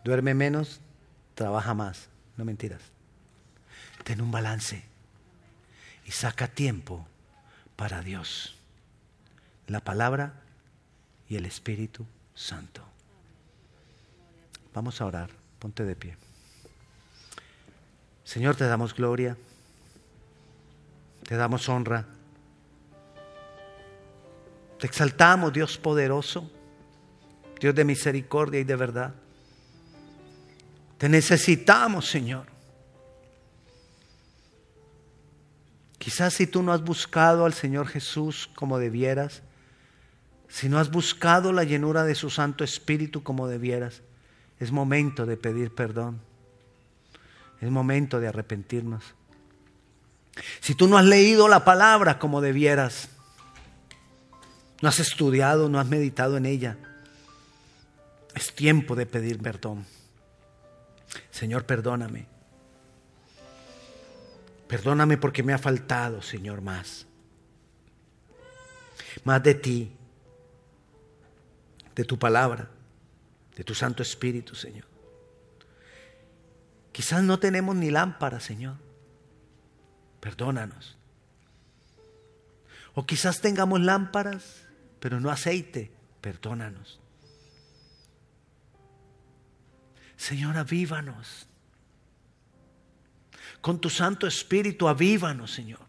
Duerme 0.04 0.34
menos, 0.34 0.80
trabaja 1.34 1.74
más. 1.74 2.08
No 2.36 2.44
mentiras. 2.44 2.82
Ten 4.04 4.20
un 4.20 4.30
balance 4.30 4.84
y 6.04 6.12
saca 6.12 6.46
tiempo 6.46 7.06
para 7.74 8.02
Dios, 8.02 8.56
la 9.66 9.80
palabra 9.80 10.34
y 11.28 11.36
el 11.36 11.44
Espíritu 11.44 12.06
Santo. 12.34 12.82
Vamos 14.72 15.00
a 15.00 15.06
orar. 15.06 15.30
Ponte 15.58 15.84
de 15.84 15.96
pie. 15.96 16.16
Señor, 18.24 18.56
te 18.56 18.66
damos 18.66 18.94
gloria. 18.94 19.36
Te 21.26 21.36
damos 21.36 21.68
honra. 21.68 22.06
Te 24.78 24.86
exaltamos, 24.86 25.52
Dios 25.52 25.76
poderoso, 25.78 26.50
Dios 27.60 27.74
de 27.74 27.84
misericordia 27.84 28.60
y 28.60 28.64
de 28.64 28.76
verdad. 28.76 29.14
Te 30.98 31.08
necesitamos, 31.08 32.08
Señor. 32.08 32.46
Quizás 35.98 36.34
si 36.34 36.46
tú 36.46 36.62
no 36.62 36.72
has 36.72 36.82
buscado 36.84 37.44
al 37.44 37.54
Señor 37.54 37.88
Jesús 37.88 38.48
como 38.54 38.78
debieras, 38.78 39.42
si 40.48 40.68
no 40.68 40.78
has 40.78 40.90
buscado 40.90 41.52
la 41.52 41.64
llenura 41.64 42.04
de 42.04 42.14
su 42.14 42.30
Santo 42.30 42.62
Espíritu 42.62 43.24
como 43.24 43.48
debieras, 43.48 44.02
es 44.60 44.70
momento 44.70 45.26
de 45.26 45.36
pedir 45.36 45.74
perdón. 45.74 46.20
Es 47.60 47.70
momento 47.70 48.20
de 48.20 48.28
arrepentirnos. 48.28 49.02
Si 50.60 50.74
tú 50.74 50.88
no 50.88 50.98
has 50.98 51.04
leído 51.04 51.48
la 51.48 51.64
palabra 51.64 52.18
como 52.18 52.40
debieras, 52.40 53.08
no 54.82 54.88
has 54.88 55.00
estudiado, 55.00 55.68
no 55.68 55.80
has 55.80 55.86
meditado 55.86 56.36
en 56.36 56.46
ella, 56.46 56.76
es 58.34 58.54
tiempo 58.54 58.94
de 58.94 59.06
pedir 59.06 59.38
perdón. 59.40 59.86
Señor, 61.30 61.64
perdóname. 61.64 62.26
Perdóname 64.68 65.16
porque 65.16 65.42
me 65.42 65.52
ha 65.52 65.58
faltado, 65.58 66.20
Señor, 66.22 66.60
más. 66.60 67.06
Más 69.24 69.42
de 69.42 69.54
ti. 69.54 69.92
de 71.94 72.04
tu 72.04 72.18
palabra, 72.18 72.68
de 73.56 73.64
tu 73.64 73.74
Santo 73.74 74.02
Espíritu, 74.02 74.54
Señor. 74.54 74.84
Quizás 76.92 77.22
no 77.22 77.38
tenemos 77.38 77.74
ni 77.74 77.90
lámpara, 77.90 78.38
Señor. 78.38 78.85
Perdónanos. 80.26 80.98
O 82.98 83.06
quizás 83.06 83.40
tengamos 83.40 83.78
lámparas, 83.80 84.66
pero 84.98 85.20
no 85.20 85.30
aceite. 85.30 85.92
Perdónanos. 86.20 86.98
Señor, 90.16 90.56
avívanos. 90.56 91.46
Con 93.60 93.80
tu 93.80 93.88
Santo 93.88 94.26
Espíritu, 94.26 94.88
avívanos, 94.88 95.52
Señor. 95.52 95.86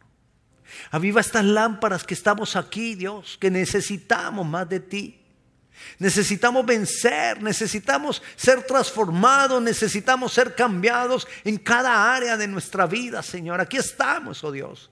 Aviva 0.91 1.19
estas 1.19 1.43
lámparas 1.43 2.03
que 2.03 2.13
estamos 2.13 2.55
aquí, 2.55 2.93
Dios, 2.93 3.39
que 3.41 3.49
necesitamos 3.49 4.45
más 4.45 4.69
de 4.69 4.81
ti. 4.81 5.19
Necesitamos 5.99 6.65
vencer, 6.65 7.41
necesitamos 7.41 8.21
ser 8.35 8.63
transformados, 8.63 9.61
necesitamos 9.61 10.33
ser 10.33 10.55
cambiados 10.55 11.27
en 11.43 11.57
cada 11.57 12.13
área 12.13 12.37
de 12.37 12.47
nuestra 12.47 12.85
vida, 12.85 13.23
Señor. 13.23 13.61
Aquí 13.61 13.77
estamos, 13.77 14.43
oh 14.43 14.51
Dios. 14.51 14.91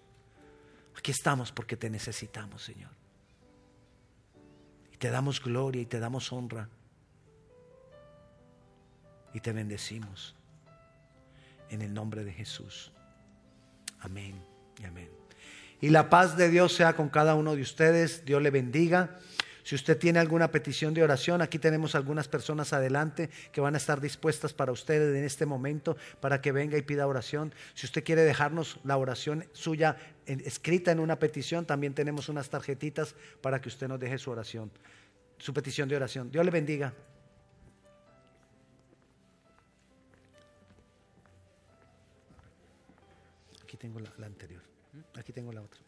Aquí 0.98 1.12
estamos 1.12 1.52
porque 1.52 1.78
te 1.78 1.90
necesitamos, 1.90 2.64
Señor. 2.64 2.92
Y 4.92 4.98
te 4.98 5.10
damos 5.10 5.42
gloria 5.42 5.82
y 5.82 5.86
te 5.86 6.00
damos 6.00 6.32
honra. 6.32 6.70
Y 9.34 9.40
te 9.42 9.52
bendecimos. 9.52 10.36
En 11.70 11.82
el 11.82 11.94
nombre 11.94 12.24
de 12.24 12.32
Jesús. 12.32 12.92
Amén 14.00 14.42
y 14.82 14.86
amén. 14.86 15.10
Y 15.82 15.90
la 15.90 16.10
paz 16.10 16.38
de 16.38 16.50
Dios 16.50 16.74
sea 16.74 16.96
con 16.96 17.10
cada 17.10 17.36
uno 17.36 17.56
de 17.56 17.62
ustedes. 17.62 18.26
Dios 18.26 18.42
le 18.42 18.50
bendiga. 18.50 19.20
Si 19.66 19.74
usted 19.74 19.97
tiene 19.97 20.20
alguna 20.20 20.51
petición 20.51 20.93
de 20.93 21.01
oración, 21.01 21.41
aquí 21.41 21.57
tenemos 21.57 21.95
algunas 21.95 22.28
personas 22.28 22.72
adelante 22.72 23.32
que 23.51 23.61
van 23.61 23.74
a 23.74 23.78
estar 23.78 23.99
dispuestas 23.99 24.53
para 24.53 24.72
ustedes 24.72 25.18
en 25.18 25.24
este 25.24 25.47
momento 25.47 25.97
para 26.20 26.39
que 26.39 26.51
venga 26.51 26.78
y 26.78 26.84
pida 26.84 27.07
oración. 27.07 27.51
Si 27.74 27.88
usted 27.88 28.03
quiere 28.03 28.22
dejarnos 28.22 28.80
la 28.84 28.95
oración 28.95 29.43
suya 29.53 29.97
escrita 30.28 30.91
en 30.91 30.99
una 30.99 31.18
petición, 31.18 31.66
también 31.66 31.95
tenemos 31.95 32.30
unas 32.30 32.47
tarjetitas 32.47 33.16
para 33.41 33.59
que 33.59 33.70
usted 33.70 33.88
nos 33.88 33.99
deje 33.99 34.20
su 34.20 34.30
oración, 34.30 34.70
su 35.39 35.51
petición 35.51 35.89
de 35.89 35.95
oración. 35.95 36.30
Dios 36.30 36.45
le 36.45 36.51
bendiga. 36.51 36.93
Aquí 43.63 43.78
tengo 43.78 43.99
la, 43.99 44.13
la 44.20 44.28
anterior. 44.28 44.61
Aquí 45.16 45.34
tengo 45.34 45.51
la 45.51 45.63
otra. 45.63 45.85